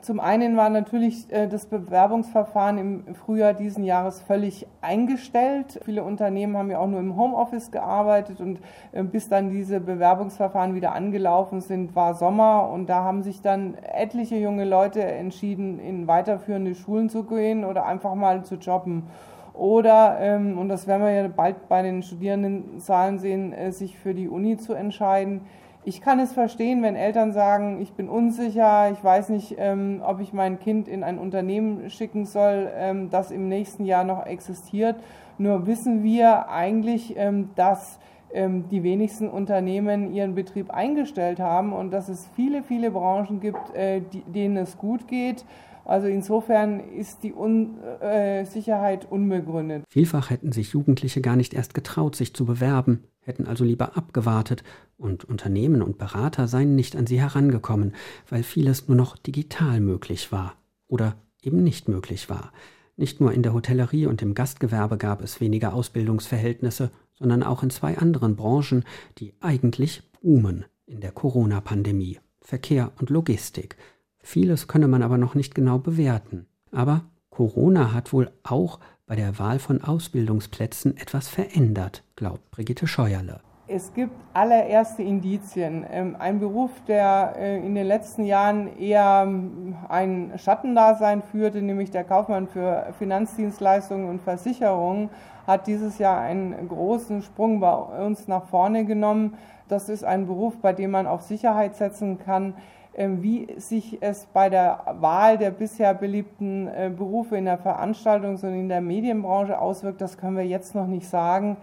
Zum 0.00 0.20
einen 0.20 0.56
war 0.56 0.68
natürlich 0.68 1.28
äh, 1.32 1.48
das 1.48 1.66
Bewerbungsverfahren 1.66 2.78
im 2.78 3.14
Frühjahr 3.16 3.52
diesen 3.52 3.82
Jahres 3.82 4.20
völlig 4.20 4.68
eingestellt. 4.80 5.80
Viele 5.84 6.04
Unternehmen 6.04 6.56
haben 6.56 6.70
ja 6.70 6.78
auch 6.78 6.86
nur 6.86 7.00
im 7.00 7.16
Homeoffice 7.16 7.72
gearbeitet 7.72 8.40
und 8.40 8.60
äh, 8.92 9.02
bis 9.02 9.28
dann 9.28 9.50
diese 9.50 9.80
Bewerbungsverfahren 9.80 10.76
wieder 10.76 10.92
angelaufen 10.92 11.62
sind, 11.62 11.96
war 11.96 12.14
Sommer 12.14 12.70
und 12.70 12.86
da 12.86 13.02
haben 13.02 13.24
sich 13.24 13.40
dann 13.42 13.74
etliche 13.74 14.36
junge 14.36 14.64
Leute 14.64 15.02
entschieden, 15.02 15.80
in 15.80 16.06
weiterführende 16.06 16.76
Schulen 16.76 17.08
zu 17.08 17.24
gehen 17.24 17.64
oder 17.64 17.86
einfach 17.86 18.14
mal 18.14 18.44
zu 18.44 18.54
jobben 18.54 19.08
oder, 19.56 20.18
ähm, 20.20 20.58
und 20.58 20.68
das 20.68 20.86
werden 20.86 21.02
wir 21.02 21.12
ja 21.12 21.28
bald 21.28 21.68
bei 21.68 21.82
den 21.82 22.02
Studierendenzahlen 22.02 23.18
sehen, 23.18 23.52
äh, 23.52 23.72
sich 23.72 23.98
für 23.98 24.14
die 24.14 24.28
Uni 24.28 24.56
zu 24.56 24.74
entscheiden. 24.74 25.42
Ich 25.84 26.00
kann 26.00 26.18
es 26.18 26.32
verstehen, 26.32 26.82
wenn 26.82 26.96
Eltern 26.96 27.32
sagen, 27.32 27.80
ich 27.80 27.92
bin 27.92 28.08
unsicher, 28.08 28.90
ich 28.90 29.02
weiß 29.02 29.28
nicht, 29.28 29.54
ähm, 29.58 30.02
ob 30.04 30.20
ich 30.20 30.32
mein 30.32 30.58
Kind 30.58 30.88
in 30.88 31.04
ein 31.04 31.16
Unternehmen 31.16 31.90
schicken 31.90 32.24
soll, 32.24 32.68
ähm, 32.76 33.08
das 33.08 33.30
im 33.30 33.48
nächsten 33.48 33.84
Jahr 33.84 34.02
noch 34.02 34.26
existiert. 34.26 34.96
Nur 35.38 35.66
wissen 35.66 36.02
wir 36.02 36.48
eigentlich, 36.48 37.16
ähm, 37.16 37.50
dass 37.54 38.00
die 38.34 38.82
wenigsten 38.82 39.28
Unternehmen 39.28 40.12
ihren 40.12 40.34
Betrieb 40.34 40.70
eingestellt 40.70 41.40
haben 41.40 41.72
und 41.72 41.90
dass 41.90 42.08
es 42.08 42.28
viele, 42.34 42.62
viele 42.62 42.90
Branchen 42.90 43.40
gibt, 43.40 43.74
äh, 43.74 44.02
denen 44.26 44.56
es 44.56 44.76
gut 44.76 45.08
geht 45.08 45.44
also 45.86 46.08
insofern 46.08 46.80
ist 46.80 47.22
die 47.22 47.32
Unsicherheit 47.32 49.04
äh, 49.04 49.06
unbegründet. 49.08 49.84
Vielfach 49.88 50.30
hätten 50.30 50.50
sich 50.50 50.72
Jugendliche 50.72 51.20
gar 51.20 51.36
nicht 51.36 51.54
erst 51.54 51.74
getraut, 51.74 52.16
sich 52.16 52.34
zu 52.34 52.44
bewerben, 52.44 53.04
hätten 53.20 53.46
also 53.46 53.64
lieber 53.64 53.96
abgewartet 53.96 54.64
und 54.98 55.24
Unternehmen 55.24 55.82
und 55.82 55.96
Berater 55.96 56.48
seien 56.48 56.74
nicht 56.74 56.96
an 56.96 57.06
sie 57.06 57.20
herangekommen, 57.20 57.94
weil 58.28 58.42
vieles 58.42 58.88
nur 58.88 58.96
noch 58.96 59.16
digital 59.16 59.80
möglich 59.80 60.32
war 60.32 60.56
oder 60.88 61.14
eben 61.40 61.62
nicht 61.62 61.88
möglich 61.88 62.28
war. 62.28 62.52
Nicht 62.96 63.20
nur 63.20 63.32
in 63.32 63.42
der 63.42 63.52
Hotellerie 63.52 64.06
und 64.06 64.22
im 64.22 64.34
Gastgewerbe 64.34 64.96
gab 64.96 65.22
es 65.22 65.40
weniger 65.40 65.72
Ausbildungsverhältnisse, 65.72 66.90
sondern 67.18 67.42
auch 67.42 67.62
in 67.62 67.70
zwei 67.70 67.98
anderen 67.98 68.36
Branchen, 68.36 68.84
die 69.18 69.34
eigentlich 69.40 70.02
boomen 70.20 70.64
in 70.86 71.00
der 71.00 71.12
Corona-Pandemie. 71.12 72.18
Verkehr 72.40 72.92
und 73.00 73.10
Logistik. 73.10 73.76
Vieles 74.18 74.68
könne 74.68 74.86
man 74.88 75.02
aber 75.02 75.18
noch 75.18 75.34
nicht 75.34 75.54
genau 75.54 75.78
bewerten. 75.78 76.46
Aber 76.70 77.02
Corona 77.30 77.92
hat 77.92 78.12
wohl 78.12 78.30
auch 78.44 78.78
bei 79.06 79.16
der 79.16 79.38
Wahl 79.38 79.58
von 79.58 79.82
Ausbildungsplätzen 79.82 80.96
etwas 80.96 81.28
verändert, 81.28 82.02
glaubt 82.16 82.50
Brigitte 82.50 82.86
Scheuerle. 82.86 83.40
Es 83.68 83.92
gibt 83.94 84.12
allererste 84.32 85.02
Indizien. 85.02 85.84
Ähm, 85.90 86.14
ein 86.18 86.38
Beruf, 86.38 86.70
der 86.86 87.34
äh, 87.36 87.56
in 87.66 87.74
den 87.74 87.86
letzten 87.86 88.24
Jahren 88.24 88.78
eher 88.78 89.24
ähm, 89.26 89.74
ein 89.88 90.32
Schattendasein 90.36 91.22
führte, 91.22 91.60
nämlich 91.62 91.90
der 91.90 92.04
Kaufmann 92.04 92.46
für 92.46 92.94
Finanzdienstleistungen 92.98 94.08
und 94.08 94.22
Versicherungen, 94.22 95.10
hat 95.46 95.66
dieses 95.66 95.98
Jahr 95.98 96.20
einen 96.20 96.68
großen 96.68 97.22
Sprung 97.22 97.60
bei 97.60 97.72
uns 97.72 98.28
nach 98.28 98.46
vorne 98.46 98.84
genommen. 98.84 99.34
Das 99.68 99.88
ist 99.88 100.04
ein 100.04 100.26
Beruf, 100.26 100.56
bei 100.60 100.72
dem 100.72 100.90
man 100.90 101.06
auf 101.06 101.22
Sicherheit 101.22 101.76
setzen 101.76 102.18
kann. 102.18 102.54
Ähm, 102.98 103.22
wie 103.22 103.48
sich 103.58 103.98
es 104.00 104.26
bei 104.32 104.48
der 104.48 104.96
Wahl 105.00 105.36
der 105.36 105.50
bisher 105.50 105.92
beliebten 105.92 106.66
äh, 106.66 106.90
Berufe 106.96 107.36
in 107.36 107.44
der 107.44 107.60
Veranstaltungs- 107.60 108.42
und 108.42 108.54
in 108.54 108.70
der 108.70 108.80
Medienbranche 108.80 109.60
auswirkt, 109.60 110.00
das 110.00 110.16
können 110.16 110.36
wir 110.36 110.46
jetzt 110.46 110.74
noch 110.74 110.86
nicht 110.86 111.06
sagen. 111.06 111.58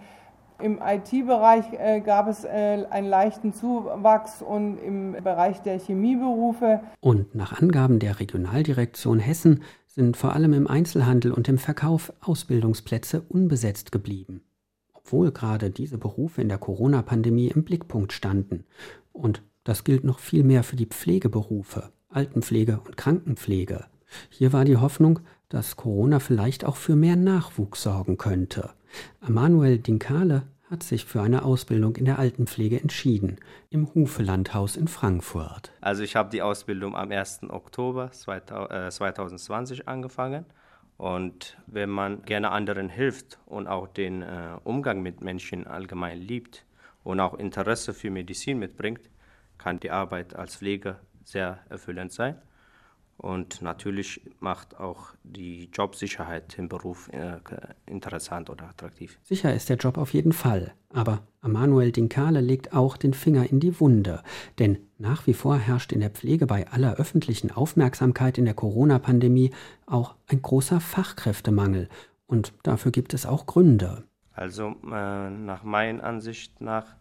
Im 0.62 0.78
IT-Bereich 0.80 1.64
äh, 1.72 2.00
gab 2.00 2.28
es 2.28 2.44
äh, 2.44 2.86
einen 2.88 3.08
leichten 3.08 3.52
Zuwachs 3.52 4.42
und 4.42 4.78
im 4.78 5.16
Bereich 5.24 5.60
der 5.62 5.80
Chemieberufe. 5.80 6.78
Und 7.00 7.34
nach 7.34 7.60
Angaben 7.60 7.98
der 7.98 8.20
Regionaldirektion 8.20 9.18
Hessen 9.18 9.64
sind 9.94 10.16
vor 10.16 10.32
allem 10.32 10.52
im 10.54 10.66
Einzelhandel 10.66 11.30
und 11.30 11.48
im 11.48 11.56
Verkauf 11.56 12.12
Ausbildungsplätze 12.20 13.22
unbesetzt 13.28 13.92
geblieben. 13.92 14.42
Obwohl 14.92 15.30
gerade 15.30 15.70
diese 15.70 15.98
Berufe 15.98 16.42
in 16.42 16.48
der 16.48 16.58
Corona-Pandemie 16.58 17.46
im 17.46 17.62
Blickpunkt 17.62 18.12
standen. 18.12 18.64
Und 19.12 19.42
das 19.62 19.84
gilt 19.84 20.02
noch 20.02 20.18
viel 20.18 20.42
mehr 20.42 20.64
für 20.64 20.74
die 20.74 20.86
Pflegeberufe, 20.86 21.92
Altenpflege 22.08 22.80
und 22.84 22.96
Krankenpflege. 22.96 23.84
Hier 24.30 24.52
war 24.52 24.64
die 24.64 24.78
Hoffnung, 24.78 25.20
dass 25.48 25.76
Corona 25.76 26.18
vielleicht 26.18 26.64
auch 26.64 26.76
für 26.76 26.96
mehr 26.96 27.16
Nachwuchs 27.16 27.84
sorgen 27.84 28.16
könnte. 28.16 28.70
Emanuel 29.24 29.78
Dinkale 29.78 30.42
hat 30.70 30.82
sich 30.82 31.04
für 31.04 31.20
eine 31.22 31.44
Ausbildung 31.44 31.96
in 31.96 32.06
der 32.06 32.18
Altenpflege 32.18 32.80
entschieden, 32.80 33.38
im 33.70 33.94
Hufelandhaus 33.94 34.76
in 34.76 34.88
Frankfurt. 34.88 35.72
Also 35.80 36.02
ich 36.02 36.16
habe 36.16 36.30
die 36.30 36.42
Ausbildung 36.42 36.96
am 36.96 37.10
1. 37.10 37.50
Oktober 37.50 38.10
2020 38.10 39.80
äh, 39.80 39.82
angefangen. 39.86 40.46
Und 40.96 41.58
wenn 41.66 41.90
man 41.90 42.22
gerne 42.22 42.50
anderen 42.50 42.88
hilft 42.88 43.38
und 43.46 43.66
auch 43.66 43.88
den 43.88 44.22
äh, 44.22 44.56
Umgang 44.62 45.02
mit 45.02 45.22
Menschen 45.22 45.66
allgemein 45.66 46.18
liebt 46.18 46.64
und 47.02 47.20
auch 47.20 47.34
Interesse 47.34 47.92
für 47.92 48.10
Medizin 48.10 48.58
mitbringt, 48.58 49.10
kann 49.58 49.80
die 49.80 49.90
Arbeit 49.90 50.36
als 50.36 50.56
Pfleger 50.56 51.00
sehr 51.24 51.58
erfüllend 51.68 52.12
sein. 52.12 52.40
Und 53.16 53.62
natürlich 53.62 54.20
macht 54.40 54.78
auch 54.78 55.14
die 55.22 55.70
Jobsicherheit 55.72 56.58
im 56.58 56.68
Beruf 56.68 57.08
äh, 57.12 57.38
interessant 57.86 58.50
oder 58.50 58.68
attraktiv. 58.68 59.18
Sicher 59.22 59.54
ist 59.54 59.68
der 59.68 59.76
Job 59.76 59.98
auf 59.98 60.12
jeden 60.12 60.32
Fall. 60.32 60.74
Aber 60.90 61.22
Emanuel 61.42 61.92
Dinkale 61.92 62.40
legt 62.40 62.74
auch 62.74 62.96
den 62.96 63.14
Finger 63.14 63.48
in 63.48 63.60
die 63.60 63.80
Wunde. 63.80 64.22
Denn 64.58 64.78
nach 64.98 65.26
wie 65.26 65.34
vor 65.34 65.56
herrscht 65.56 65.92
in 65.92 66.00
der 66.00 66.10
Pflege 66.10 66.46
bei 66.46 66.68
aller 66.68 66.96
öffentlichen 66.96 67.50
Aufmerksamkeit 67.50 68.36
in 68.36 68.44
der 68.44 68.54
Corona-Pandemie 68.54 69.52
auch 69.86 70.16
ein 70.26 70.42
großer 70.42 70.80
Fachkräftemangel. 70.80 71.88
Und 72.26 72.52
dafür 72.62 72.90
gibt 72.90 73.14
es 73.14 73.26
auch 73.26 73.46
Gründe. 73.46 74.04
Also 74.32 74.74
äh, 74.90 75.30
nach 75.30 75.62
meiner 75.62 76.02
Ansicht 76.02 76.60
nach 76.60 76.96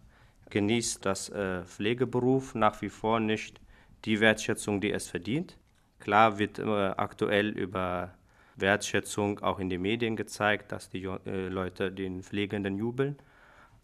genießt 0.51 1.03
das 1.03 1.29
äh, 1.29 1.63
Pflegeberuf 1.63 2.53
nach 2.53 2.81
wie 2.81 2.89
vor 2.89 3.19
nicht 3.19 3.59
die 4.05 4.19
Wertschätzung, 4.19 4.81
die 4.81 4.91
es 4.91 5.07
verdient. 5.07 5.57
Klar 6.03 6.37
wird 6.37 6.59
äh, 6.59 6.63
aktuell 6.97 7.47
über 7.47 8.13
Wertschätzung 8.57 9.39
auch 9.39 9.59
in 9.59 9.69
den 9.69 9.81
Medien 9.81 10.17
gezeigt, 10.17 10.73
dass 10.73 10.89
die 10.89 11.05
äh, 11.05 11.47
Leute 11.47 11.93
den 11.93 12.23
Pflegenden 12.23 12.77
jubeln. 12.77 13.15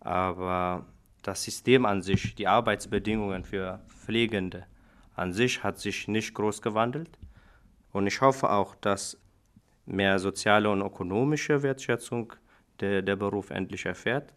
Aber 0.02 0.86
das 1.24 1.46
System 1.46 1.86
an 1.86 2.02
sich, 2.02 2.36
die 2.36 2.46
Arbeitsbedingungen 2.46 3.46
für 3.46 3.80
Pflegende 3.88 4.66
an 5.16 5.32
sich 5.32 5.64
hat 5.64 5.80
sich 5.80 6.10
nicht 6.10 6.34
groß 6.34 6.62
gewandelt. 6.62 7.18
Und 7.94 8.06
ich 8.06 8.20
hoffe 8.20 8.50
auch, 8.50 8.76
dass 8.76 9.18
mehr 9.86 10.20
soziale 10.20 10.70
und 10.70 10.82
ökonomische 10.82 11.64
Wertschätzung 11.64 12.34
der, 12.82 13.02
der 13.02 13.16
Beruf 13.16 13.50
endlich 13.50 13.86
erfährt. 13.86 14.34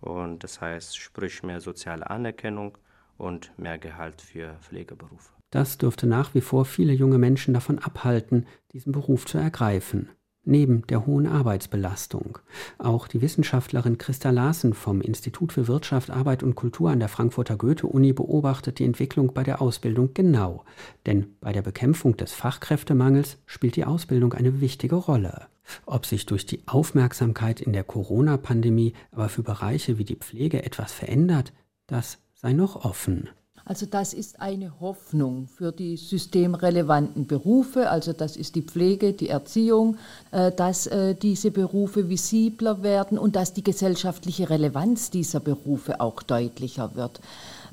Und 0.00 0.44
das 0.44 0.60
heißt, 0.60 0.96
sprich 0.96 1.42
mehr 1.42 1.60
soziale 1.60 2.08
Anerkennung 2.08 2.78
und 3.16 3.50
mehr 3.58 3.78
Gehalt 3.78 4.22
für 4.22 4.54
Pflegeberufe. 4.60 5.37
Das 5.50 5.78
dürfte 5.78 6.06
nach 6.06 6.34
wie 6.34 6.40
vor 6.40 6.64
viele 6.64 6.92
junge 6.92 7.18
Menschen 7.18 7.54
davon 7.54 7.78
abhalten, 7.78 8.46
diesen 8.72 8.92
Beruf 8.92 9.24
zu 9.24 9.38
ergreifen. 9.38 10.10
Neben 10.44 10.86
der 10.86 11.04
hohen 11.04 11.26
Arbeitsbelastung. 11.26 12.38
Auch 12.78 13.06
die 13.06 13.20
Wissenschaftlerin 13.20 13.98
Christa 13.98 14.30
Larsen 14.30 14.72
vom 14.72 15.02
Institut 15.02 15.52
für 15.52 15.68
Wirtschaft, 15.68 16.10
Arbeit 16.10 16.42
und 16.42 16.54
Kultur 16.54 16.90
an 16.90 17.00
der 17.00 17.08
Frankfurter 17.08 17.56
Goethe-Uni 17.56 18.14
beobachtet 18.14 18.78
die 18.78 18.84
Entwicklung 18.84 19.34
bei 19.34 19.42
der 19.42 19.60
Ausbildung 19.60 20.14
genau. 20.14 20.64
Denn 21.04 21.36
bei 21.40 21.52
der 21.52 21.60
Bekämpfung 21.62 22.16
des 22.16 22.32
Fachkräftemangels 22.32 23.36
spielt 23.44 23.76
die 23.76 23.84
Ausbildung 23.84 24.32
eine 24.32 24.62
wichtige 24.62 24.96
Rolle. 24.96 25.48
Ob 25.84 26.06
sich 26.06 26.24
durch 26.24 26.46
die 26.46 26.62
Aufmerksamkeit 26.66 27.60
in 27.60 27.72
der 27.72 27.84
Corona-Pandemie 27.84 28.94
aber 29.12 29.28
für 29.28 29.42
Bereiche 29.42 29.98
wie 29.98 30.04
die 30.04 30.16
Pflege 30.16 30.64
etwas 30.64 30.92
verändert, 30.92 31.52
das 31.86 32.18
sei 32.34 32.52
noch 32.52 32.84
offen. 32.84 33.28
Also 33.68 33.84
das 33.84 34.14
ist 34.14 34.40
eine 34.40 34.80
Hoffnung 34.80 35.46
für 35.46 35.72
die 35.72 35.98
systemrelevanten 35.98 37.26
Berufe, 37.26 37.90
also 37.90 38.14
das 38.14 38.38
ist 38.38 38.54
die 38.54 38.62
Pflege, 38.62 39.12
die 39.12 39.28
Erziehung, 39.28 39.98
äh, 40.30 40.50
dass 40.50 40.86
äh, 40.86 41.14
diese 41.14 41.50
Berufe 41.50 42.08
visibler 42.08 42.82
werden 42.82 43.18
und 43.18 43.36
dass 43.36 43.52
die 43.52 43.62
gesellschaftliche 43.62 44.48
Relevanz 44.48 45.10
dieser 45.10 45.40
Berufe 45.40 46.00
auch 46.00 46.22
deutlicher 46.22 46.94
wird. 46.94 47.20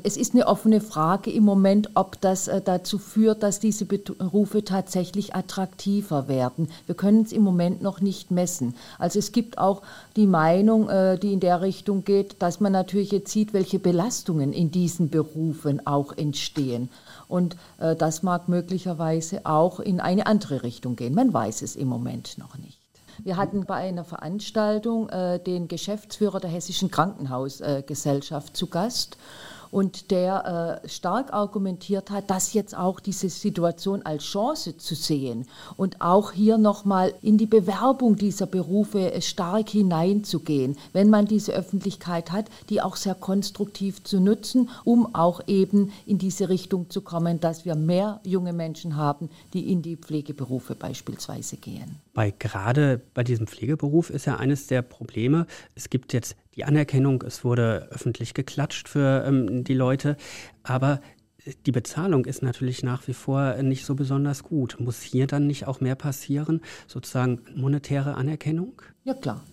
Es 0.04 0.18
ist 0.18 0.34
eine 0.34 0.48
offene 0.48 0.82
Frage 0.82 1.32
im 1.32 1.44
Moment, 1.44 1.92
ob 1.96 2.20
das 2.22 2.48
äh, 2.48 2.62
dazu 2.62 2.98
führt, 2.98 3.44
dass 3.44 3.60
diese 3.60 3.86
Berufe 3.86 4.64
tatsächlich 4.64 5.36
attraktiver 5.36 6.28
werden. 6.28 6.70
Wir 6.86 6.96
können 6.96 7.22
es 7.22 7.32
im 7.32 7.44
Moment 7.44 7.82
noch 7.82 8.02
nicht 8.02 8.32
messen. 8.32 8.76
Also 9.00 9.20
es 9.20 9.32
gibt 9.32 9.58
auch 9.58 9.82
die 10.16 10.28
Meinung, 10.28 10.90
äh, 10.90 11.18
die 11.18 11.34
in 11.34 11.40
der 11.40 11.62
Richtung 11.62 12.04
geht, 12.04 12.42
dass 12.42 12.60
man 12.60 12.72
natürlich 12.72 13.12
jetzt 13.12 13.32
sieht, 13.32 13.54
welche 13.54 13.80
Belastungen 13.80 14.54
in 14.54 14.72
diesen 14.72 15.10
Berufen 15.10 15.86
auch 15.88 16.16
entstehen. 16.18 16.90
Und 17.28 17.56
äh, 17.80 17.96
das 17.96 18.24
mag 18.24 18.50
möglicherweise 18.50 19.46
auch 19.46 19.80
in 19.80 20.00
eine 20.00 20.28
andere 20.28 20.64
Richtung 20.64 20.96
gehen. 20.96 21.16
Man 21.16 21.34
weiß 21.34 21.62
es 21.62 21.76
im 21.76 21.88
Moment 21.88 22.38
noch 22.38 22.58
nicht. 22.58 22.80
Wir 23.24 23.38
hatten 23.38 23.66
bei 23.66 23.76
einer 23.76 24.04
Veranstaltung 24.04 25.10
äh, 25.10 25.40
den 25.40 25.68
Geschäftsführer 25.68 26.40
der 26.40 26.50
Hessischen 26.50 26.92
Krankenhausgesellschaft 26.92 28.50
äh, 28.50 28.54
zu 28.54 28.68
Gast 28.68 29.18
und 29.76 30.10
der 30.10 30.80
äh, 30.86 30.88
stark 30.88 31.34
argumentiert 31.34 32.10
hat, 32.10 32.30
dass 32.30 32.54
jetzt 32.54 32.78
auch 32.78 33.02
diese 33.02 33.28
Situation 33.28 34.04
als 34.04 34.24
Chance 34.24 34.78
zu 34.78 34.96
sehen 34.96 35.48
und 35.76 36.00
auch 36.00 36.32
hier 36.32 36.58
nochmal 36.58 37.14
in 37.22 37.38
die 37.38 37.46
Bewerbung 37.46 38.16
dieser 38.16 38.46
Berufe 38.46 39.12
äh, 39.12 39.22
stark 39.22 39.68
hineinzugehen, 39.68 40.78
wenn 40.94 41.10
man 41.10 41.26
diese 41.26 41.52
Öffentlichkeit 41.52 42.32
hat, 42.32 42.46
die 42.70 42.82
auch 42.82 42.96
sehr 42.96 43.16
konstruktiv 43.16 44.02
zu 44.06 44.22
nutzen, 44.22 44.70
um 44.86 45.14
auch 45.14 45.42
eben 45.46 45.92
in 46.06 46.20
diese 46.20 46.48
Richtung 46.48 46.90
zu 46.90 47.02
kommen, 47.02 47.42
dass 47.42 47.66
wir 47.66 47.76
mehr 47.76 48.22
junge 48.24 48.54
Menschen 48.54 48.96
haben, 48.96 49.30
die 49.52 49.74
in 49.74 49.82
die 49.82 49.98
Pflegeberufe 49.98 50.76
beispielsweise 50.76 51.58
gehen. 51.58 52.00
Bei 52.14 52.32
gerade 52.32 53.02
bei 53.14 53.26
diesem 53.26 53.46
Pflegeberuf 53.46 54.10
ist 54.10 54.24
ja 54.24 54.38
eines 54.38 54.68
der 54.68 54.84
Probleme, 54.84 55.48
es 55.76 55.90
gibt 55.90 56.14
jetzt 56.14 56.38
die 56.56 56.66
Anerkennung, 56.66 57.24
es 57.24 57.44
wurde 57.44 57.90
öffentlich 57.92 58.34
geklatscht 58.34 58.88
für 58.88 59.26
ähm, 59.28 59.64
die 59.64 59.74
Leute, 59.74 60.18
aber 60.64 61.02
die 61.66 61.72
Bezahlung 61.72 62.26
ist 62.26 62.42
natürlich 62.42 62.82
nach 62.82 63.08
wie 63.08 63.14
vor 63.14 63.62
nicht 63.62 63.86
so 63.86 63.94
besonders 63.94 64.44
gut. 64.44 64.78
Muss 64.80 65.02
hier 65.02 65.28
dann 65.28 65.46
nicht 65.46 65.68
auch 65.68 65.80
mehr 65.80 65.96
passieren, 65.96 66.62
sozusagen 66.88 67.42
monetäre 67.56 68.16
Anerkennung? 68.16 68.82
Ja 69.04 69.14
klar, 69.14 69.44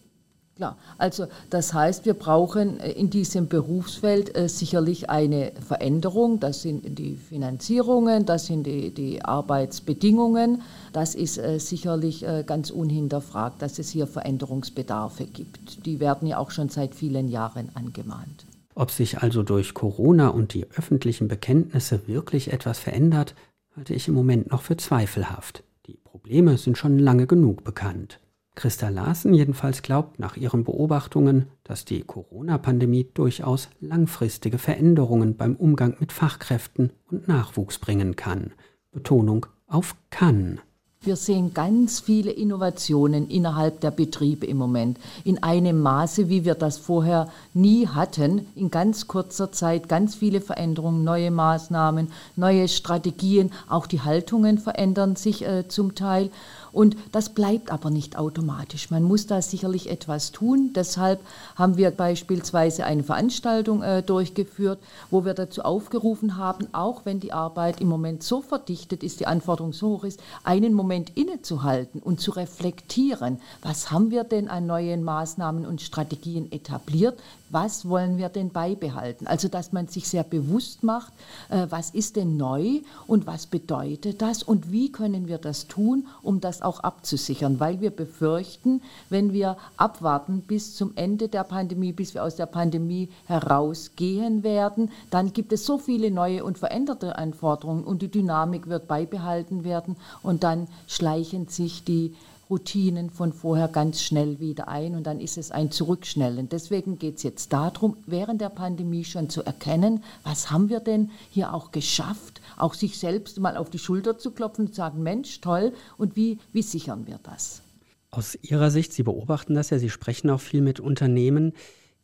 Klar, 0.54 0.76
also 0.98 1.28
das 1.48 1.72
heißt, 1.72 2.04
wir 2.04 2.12
brauchen 2.12 2.78
äh, 2.78 2.92
in 2.92 3.08
diesem 3.08 3.48
Berufsfeld 3.48 4.36
äh, 4.36 4.50
sicherlich 4.50 5.08
eine 5.08 5.52
Veränderung. 5.66 6.40
Das 6.40 6.60
sind 6.60 6.98
die 6.98 7.16
Finanzierungen, 7.16 8.26
das 8.26 8.46
sind 8.46 8.64
die, 8.66 8.92
die 8.92 9.24
Arbeitsbedingungen. 9.24 10.60
Das 10.92 11.14
ist 11.14 11.38
äh, 11.38 11.58
sicherlich 11.58 12.24
ganz 12.46 12.70
unhinterfragt, 12.70 13.62
dass 13.62 13.78
es 13.78 13.90
hier 13.90 14.06
Veränderungsbedarfe 14.06 15.24
gibt. 15.24 15.86
Die 15.86 16.00
werden 16.00 16.28
ja 16.28 16.36
auch 16.38 16.50
schon 16.50 16.68
seit 16.68 16.94
vielen 16.94 17.28
Jahren 17.28 17.70
angemahnt. 17.74 18.46
Ob 18.74 18.90
sich 18.90 19.18
also 19.22 19.42
durch 19.42 19.74
Corona 19.74 20.28
und 20.28 20.54
die 20.54 20.66
öffentlichen 20.76 21.28
Bekenntnisse 21.28 22.06
wirklich 22.06 22.52
etwas 22.52 22.78
verändert, 22.78 23.34
halte 23.76 23.94
ich 23.94 24.08
im 24.08 24.14
Moment 24.14 24.50
noch 24.50 24.62
für 24.62 24.76
zweifelhaft. 24.76 25.64
Die 25.86 25.96
Probleme 25.96 26.58
sind 26.58 26.78
schon 26.78 26.98
lange 26.98 27.26
genug 27.26 27.64
bekannt. 27.64 28.18
Christa 28.54 28.90
Larsen 28.90 29.32
jedenfalls 29.32 29.82
glaubt 29.82 30.18
nach 30.18 30.36
ihren 30.36 30.64
Beobachtungen, 30.64 31.46
dass 31.64 31.84
die 31.84 32.02
Corona-Pandemie 32.02 33.08
durchaus 33.14 33.68
langfristige 33.80 34.58
Veränderungen 34.58 35.36
beim 35.36 35.56
Umgang 35.56 35.96
mit 36.00 36.12
Fachkräften 36.12 36.92
und 37.10 37.28
Nachwuchs 37.28 37.78
bringen 37.78 38.14
kann. 38.14 38.52
Betonung 38.92 39.46
auf 39.66 39.96
kann. 40.10 40.60
Wir 41.04 41.16
sehen 41.16 41.52
ganz 41.52 41.98
viele 41.98 42.30
Innovationen 42.30 43.28
innerhalb 43.28 43.80
der 43.80 43.90
Betriebe 43.90 44.46
im 44.46 44.56
Moment. 44.56 45.00
In 45.24 45.42
einem 45.42 45.80
Maße, 45.80 46.28
wie 46.28 46.44
wir 46.44 46.54
das 46.54 46.78
vorher 46.78 47.28
nie 47.54 47.88
hatten. 47.88 48.46
In 48.54 48.70
ganz 48.70 49.08
kurzer 49.08 49.50
Zeit 49.50 49.88
ganz 49.88 50.14
viele 50.14 50.40
Veränderungen, 50.40 51.02
neue 51.02 51.32
Maßnahmen, 51.32 52.12
neue 52.36 52.68
Strategien. 52.68 53.50
Auch 53.68 53.88
die 53.88 54.02
Haltungen 54.02 54.58
verändern 54.58 55.16
sich 55.16 55.44
äh, 55.44 55.66
zum 55.66 55.96
Teil. 55.96 56.30
Und 56.72 56.96
das 57.12 57.28
bleibt 57.28 57.70
aber 57.70 57.90
nicht 57.90 58.16
automatisch. 58.16 58.90
Man 58.90 59.02
muss 59.02 59.26
da 59.26 59.42
sicherlich 59.42 59.90
etwas 59.90 60.32
tun. 60.32 60.70
Deshalb 60.74 61.20
haben 61.54 61.76
wir 61.76 61.90
beispielsweise 61.90 62.84
eine 62.84 63.02
Veranstaltung 63.02 63.82
äh, 63.82 64.02
durchgeführt, 64.02 64.78
wo 65.10 65.24
wir 65.24 65.34
dazu 65.34 65.62
aufgerufen 65.62 66.36
haben, 66.36 66.68
auch 66.72 67.04
wenn 67.04 67.20
die 67.20 67.32
Arbeit 67.32 67.80
im 67.80 67.88
Moment 67.88 68.22
so 68.22 68.40
verdichtet 68.40 69.02
ist, 69.02 69.20
die 69.20 69.26
Anforderung 69.26 69.72
so 69.72 69.88
hoch 69.88 70.04
ist, 70.04 70.20
einen 70.44 70.72
Moment 70.72 71.16
innezuhalten 71.16 72.00
und 72.00 72.20
zu 72.20 72.30
reflektieren. 72.30 73.40
Was 73.62 73.90
haben 73.90 74.10
wir 74.10 74.24
denn 74.24 74.48
an 74.48 74.66
neuen 74.66 75.04
Maßnahmen 75.04 75.66
und 75.66 75.82
Strategien 75.82 76.50
etabliert? 76.50 77.18
Was 77.52 77.88
wollen 77.88 78.18
wir 78.18 78.28
denn 78.28 78.50
beibehalten? 78.50 79.26
Also, 79.26 79.48
dass 79.48 79.72
man 79.72 79.86
sich 79.86 80.08
sehr 80.08 80.24
bewusst 80.24 80.82
macht, 80.82 81.12
äh, 81.50 81.66
was 81.68 81.90
ist 81.90 82.16
denn 82.16 82.36
neu 82.36 82.80
und 83.06 83.26
was 83.26 83.46
bedeutet 83.46 84.22
das 84.22 84.42
und 84.42 84.72
wie 84.72 84.90
können 84.90 85.28
wir 85.28 85.38
das 85.38 85.68
tun, 85.68 86.06
um 86.22 86.40
das 86.40 86.62
auch 86.62 86.80
abzusichern? 86.80 87.60
Weil 87.60 87.80
wir 87.80 87.90
befürchten, 87.90 88.82
wenn 89.10 89.32
wir 89.32 89.56
abwarten 89.76 90.42
bis 90.42 90.74
zum 90.74 90.92
Ende 90.96 91.28
der 91.28 91.44
Pandemie, 91.44 91.92
bis 91.92 92.14
wir 92.14 92.24
aus 92.24 92.36
der 92.36 92.46
Pandemie 92.46 93.10
herausgehen 93.26 94.42
werden, 94.42 94.90
dann 95.10 95.32
gibt 95.32 95.52
es 95.52 95.66
so 95.66 95.78
viele 95.78 96.10
neue 96.10 96.44
und 96.44 96.58
veränderte 96.58 97.16
Anforderungen 97.16 97.84
und 97.84 98.02
die 98.02 98.10
Dynamik 98.10 98.66
wird 98.68 98.88
beibehalten 98.88 99.64
werden 99.64 99.96
und 100.22 100.42
dann 100.42 100.68
schleichen 100.86 101.48
sich 101.48 101.84
die 101.84 102.14
Routinen 102.52 103.08
von 103.08 103.32
vorher 103.32 103.66
ganz 103.66 104.02
schnell 104.02 104.38
wieder 104.38 104.68
ein 104.68 104.94
und 104.94 105.06
dann 105.06 105.20
ist 105.20 105.38
es 105.38 105.50
ein 105.50 105.70
Zurückschnellen. 105.70 106.50
Deswegen 106.50 106.98
geht 106.98 107.16
es 107.16 107.22
jetzt 107.22 107.54
darum, 107.54 107.96
während 108.04 108.42
der 108.42 108.50
Pandemie 108.50 109.04
schon 109.04 109.30
zu 109.30 109.42
erkennen, 109.42 110.04
was 110.22 110.50
haben 110.50 110.68
wir 110.68 110.80
denn 110.80 111.10
hier 111.30 111.54
auch 111.54 111.72
geschafft, 111.72 112.42
auch 112.58 112.74
sich 112.74 112.98
selbst 112.98 113.40
mal 113.40 113.56
auf 113.56 113.70
die 113.70 113.78
Schulter 113.78 114.18
zu 114.18 114.32
klopfen 114.32 114.66
und 114.66 114.72
zu 114.72 114.76
sagen, 114.76 115.02
Mensch, 115.02 115.40
toll, 115.40 115.72
und 115.96 116.14
wie, 116.14 116.38
wie 116.52 116.60
sichern 116.60 117.06
wir 117.06 117.18
das? 117.22 117.62
Aus 118.10 118.36
Ihrer 118.42 118.70
Sicht, 118.70 118.92
Sie 118.92 119.02
beobachten 119.02 119.54
das 119.54 119.70
ja, 119.70 119.78
Sie 119.78 119.88
sprechen 119.88 120.28
auch 120.28 120.40
viel 120.40 120.60
mit 120.60 120.78
Unternehmen. 120.78 121.54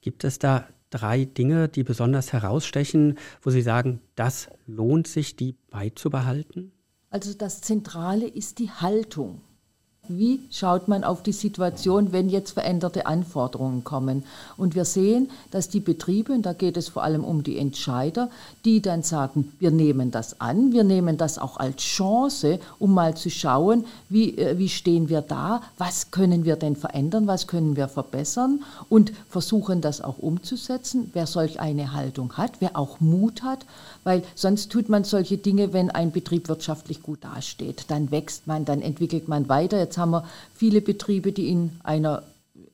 Gibt 0.00 0.24
es 0.24 0.38
da 0.38 0.66
drei 0.88 1.26
Dinge, 1.26 1.68
die 1.68 1.82
besonders 1.82 2.32
herausstechen, 2.32 3.18
wo 3.42 3.50
Sie 3.50 3.60
sagen, 3.60 4.00
das 4.14 4.48
lohnt 4.66 5.08
sich, 5.08 5.36
die 5.36 5.56
beizubehalten? 5.68 6.72
Also 7.10 7.34
das 7.34 7.60
Zentrale 7.60 8.26
ist 8.26 8.58
die 8.58 8.70
Haltung. 8.70 9.42
Wie 10.08 10.40
schaut 10.50 10.88
man 10.88 11.04
auf 11.04 11.22
die 11.22 11.32
Situation, 11.32 12.12
wenn 12.12 12.28
jetzt 12.28 12.52
veränderte 12.52 13.06
Anforderungen 13.06 13.84
kommen? 13.84 14.24
Und 14.56 14.74
wir 14.74 14.84
sehen, 14.84 15.28
dass 15.50 15.68
die 15.68 15.80
Betriebe, 15.80 16.32
und 16.32 16.46
da 16.46 16.52
geht 16.52 16.76
es 16.76 16.88
vor 16.88 17.02
allem 17.02 17.24
um 17.24 17.42
die 17.42 17.58
Entscheider, 17.58 18.30
die 18.64 18.80
dann 18.80 19.02
sagen, 19.02 19.52
wir 19.58 19.70
nehmen 19.70 20.10
das 20.10 20.40
an, 20.40 20.72
wir 20.72 20.84
nehmen 20.84 21.18
das 21.18 21.38
auch 21.38 21.58
als 21.58 21.82
Chance, 21.82 22.58
um 22.78 22.94
mal 22.94 23.16
zu 23.16 23.30
schauen, 23.30 23.84
wie, 24.08 24.36
äh, 24.38 24.58
wie 24.58 24.68
stehen 24.68 25.08
wir 25.08 25.20
da, 25.20 25.60
was 25.76 26.10
können 26.10 26.44
wir 26.44 26.56
denn 26.56 26.76
verändern, 26.76 27.26
was 27.26 27.46
können 27.46 27.76
wir 27.76 27.88
verbessern 27.88 28.64
und 28.88 29.12
versuchen 29.28 29.80
das 29.80 30.00
auch 30.00 30.18
umzusetzen. 30.18 31.10
Wer 31.12 31.26
solch 31.26 31.60
eine 31.60 31.92
Haltung 31.92 32.32
hat, 32.36 32.52
wer 32.60 32.76
auch 32.76 33.00
Mut 33.00 33.42
hat, 33.42 33.66
weil 34.04 34.22
sonst 34.34 34.72
tut 34.72 34.88
man 34.88 35.04
solche 35.04 35.36
Dinge, 35.36 35.72
wenn 35.72 35.90
ein 35.90 36.12
Betrieb 36.12 36.48
wirtschaftlich 36.48 37.02
gut 37.02 37.24
dasteht. 37.24 37.84
Dann 37.88 38.10
wächst 38.10 38.46
man, 38.46 38.64
dann 38.64 38.80
entwickelt 38.80 39.28
man 39.28 39.48
weiter. 39.48 39.76
Haben 39.98 40.12
wir 40.12 40.24
viele 40.54 40.80
Betriebe, 40.80 41.32
die 41.32 41.48
in 41.50 41.72
einer 41.82 42.22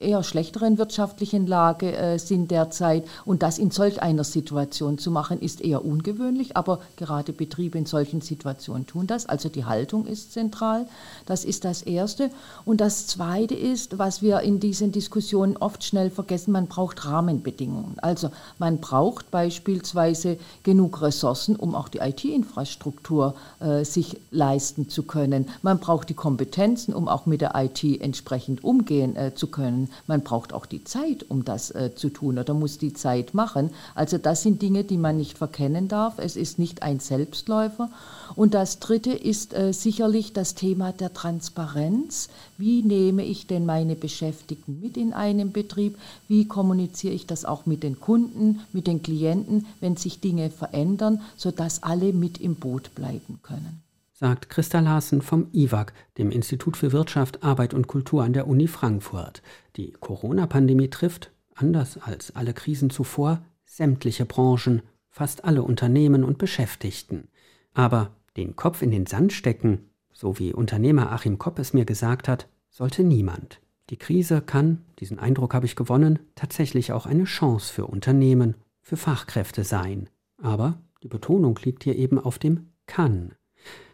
eher 0.05 0.23
schlechteren 0.23 0.79
wirtschaftlichen 0.79 1.47
Lage 1.47 1.97
äh, 1.97 2.19
sind 2.19 2.51
derzeit. 2.51 3.05
Und 3.25 3.43
das 3.43 3.59
in 3.59 3.71
solch 3.71 4.03
einer 4.03 4.25
Situation 4.25 4.99
zu 4.99 5.11
machen, 5.11 5.41
ist 5.41 5.61
eher 5.61 5.85
ungewöhnlich. 5.85 6.57
Aber 6.57 6.81
gerade 6.97 7.33
Betriebe 7.33 7.79
in 7.79 7.87
solchen 7.87 8.21
Situationen 8.21 8.87
tun 8.87 9.07
das. 9.07 9.27
Also 9.27 9.49
die 9.49 9.65
Haltung 9.65 10.07
ist 10.07 10.33
zentral. 10.33 10.87
Das 11.27 11.45
ist 11.45 11.65
das 11.65 11.83
Erste. 11.83 12.31
Und 12.65 12.81
das 12.81 13.07
Zweite 13.07 13.55
ist, 13.55 13.99
was 13.99 14.23
wir 14.23 14.41
in 14.41 14.61
diesen 14.61 14.93
Diskussionen 14.93 15.57
oft 15.57 15.83
schnell 15.83 16.11
vergessen, 16.11 16.53
man 16.53 16.67
braucht 16.67 17.05
Rahmenbedingungen. 17.05 17.97
Also 18.01 18.31
man 18.59 18.79
braucht 18.79 19.31
beispielsweise 19.31 20.39
genug 20.63 21.01
Ressourcen, 21.03 21.57
um 21.57 21.75
auch 21.75 21.89
die 21.89 21.99
IT-Infrastruktur 21.99 23.35
äh, 23.61 23.85
sich 23.85 24.21
leisten 24.31 24.89
zu 24.89 25.05
können. 25.05 25.49
Man 25.63 25.79
braucht 25.79 26.09
die 26.11 26.15
Kompetenzen, 26.15 26.95
um 26.95 27.09
auch 27.09 27.27
mit 27.27 27.41
der 27.41 27.53
IT 27.55 27.83
entsprechend 28.01 28.63
umgehen 28.63 29.17
äh, 29.17 29.35
zu 29.35 29.47
können 29.47 29.89
man 30.07 30.23
braucht 30.23 30.53
auch 30.53 30.67
die 30.67 30.85
Zeit, 30.85 31.25
um 31.29 31.45
das 31.45 31.71
äh, 31.71 31.95
zu 31.95 32.11
tun 32.11 32.39
oder 32.39 32.55
muss 32.55 32.79
die 32.79 32.93
Zeit 32.93 33.35
machen. 33.35 33.71
Also 33.95 34.19
das 34.19 34.43
sind 34.43 34.63
Dinge, 34.63 34.85
die 34.85 34.97
man 34.97 35.17
nicht 35.17 35.39
verkennen 35.39 35.89
darf. 35.89 36.19
Es 36.19 36.37
ist 36.37 36.59
nicht 36.59 36.83
ein 36.83 37.01
Selbstläufer. 37.01 37.91
Und 38.37 38.55
das 38.55 38.81
Dritte 38.81 39.13
ist 39.13 39.55
äh, 39.55 39.73
sicherlich 39.73 40.33
das 40.33 40.55
Thema 40.55 40.93
der 40.93 41.13
Transparenz. 41.13 42.29
Wie 42.59 42.83
nehme 42.83 43.25
ich 43.25 43.47
denn 43.47 43.67
meine 43.67 43.95
Beschäftigten 43.95 44.81
mit 44.81 44.97
in 44.97 45.13
einem 45.13 45.53
Betrieb? 45.53 45.99
Wie 46.29 46.47
kommuniziere 46.47 47.15
ich 47.15 47.27
das 47.27 47.45
auch 47.45 47.67
mit 47.67 47.83
den 47.83 48.01
Kunden, 48.01 48.61
mit 48.73 48.87
den 48.87 49.03
Klienten, 49.03 49.67
wenn 49.81 49.97
sich 49.97 50.21
Dinge 50.21 50.51
verändern, 50.51 51.21
sodass 51.37 51.83
alle 51.83 52.13
mit 52.13 52.41
im 52.41 52.57
Boot 52.57 52.95
bleiben 52.95 53.41
können? 53.43 53.85
sagt 54.17 54.49
Christa 54.49 54.79
Larsen 54.79 55.23
vom 55.23 55.49
IWAG, 55.53 55.93
dem 56.19 56.31
Institut 56.31 56.77
für 56.77 56.93
Wirtschaft, 56.93 57.43
Arbeit 57.43 57.75
und 57.75 57.89
Kultur 57.89 58.23
an 58.23 58.33
der 58.33 58.47
Uni 58.47 58.69
Frankfurt. 58.69 59.43
Die 59.77 59.93
Corona-Pandemie 59.93 60.89
trifft, 60.89 61.33
anders 61.55 61.99
als 61.99 62.35
alle 62.35 62.55
Krisen 62.55 62.91
zuvor, 62.91 63.43
sämtliche 63.65 64.25
Branchen, 64.25 64.83
fast 65.09 65.45
alle 65.45 65.63
Unternehmen 65.63 66.25
und 66.25 66.39
Beschäftigten. 66.39 67.29
Aber 67.73 68.13
den 68.37 68.57
Kopf 68.57 68.83
in 68.83 68.91
den 68.91 69.07
Sand 69.07 69.33
stecken, 69.33 69.91
so 70.13 70.39
wie 70.39 70.53
Unternehmer 70.53 71.13
Achim 71.13 71.39
Kopp 71.39 71.59
es 71.59 71.73
mir 71.73 71.85
gesagt 71.85 72.29
hat, 72.29 72.49
sollte 72.71 73.03
niemand. 73.03 73.61
Die 73.91 73.97
Krise 73.97 74.41
kann, 74.41 74.83
diesen 74.99 75.19
Eindruck 75.19 75.55
habe 75.55 75.67
ich 75.67 75.77
gewonnen, 75.77 76.19
tatsächlich 76.35 76.93
auch 76.93 77.07
eine 77.07 77.25
Chance 77.25 77.73
für 77.73 77.87
Unternehmen, 77.87 78.55
für 78.81 78.97
Fachkräfte 78.97 79.65
sein. 79.65 80.09
Aber 80.43 80.81
die 81.03 81.09
Betonung 81.09 81.59
liegt 81.63 81.85
hier 81.85 81.97
eben 81.97 82.19
auf 82.19 82.39
dem 82.39 82.71
kann. 82.87 83.35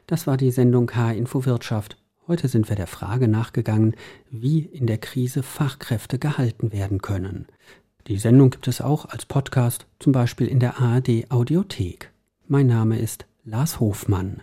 Das 0.07 0.27
war 0.27 0.37
die 0.37 0.51
Sendung 0.51 0.90
H-Info 0.95 1.45
Wirtschaft. 1.45 2.00
Heute 2.31 2.47
sind 2.47 2.69
wir 2.69 2.77
der 2.77 2.87
Frage 2.87 3.27
nachgegangen, 3.27 3.97
wie 4.31 4.61
in 4.61 4.87
der 4.87 4.99
Krise 4.99 5.43
Fachkräfte 5.43 6.21
gehalten 6.21 6.71
werden 6.71 7.03
können. 7.03 7.49
Die 8.07 8.19
Sendung 8.19 8.51
gibt 8.51 8.69
es 8.69 8.81
auch 8.81 9.07
als 9.07 9.27
Podcast, 9.27 9.88
zum 9.99 10.12
Beispiel 10.12 10.47
in 10.47 10.61
der 10.61 10.81
ARD 10.81 11.29
Audiothek. 11.29 12.12
Mein 12.47 12.69
Name 12.69 13.01
ist 13.01 13.27
Lars 13.45 13.81
Hofmann. 13.81 14.43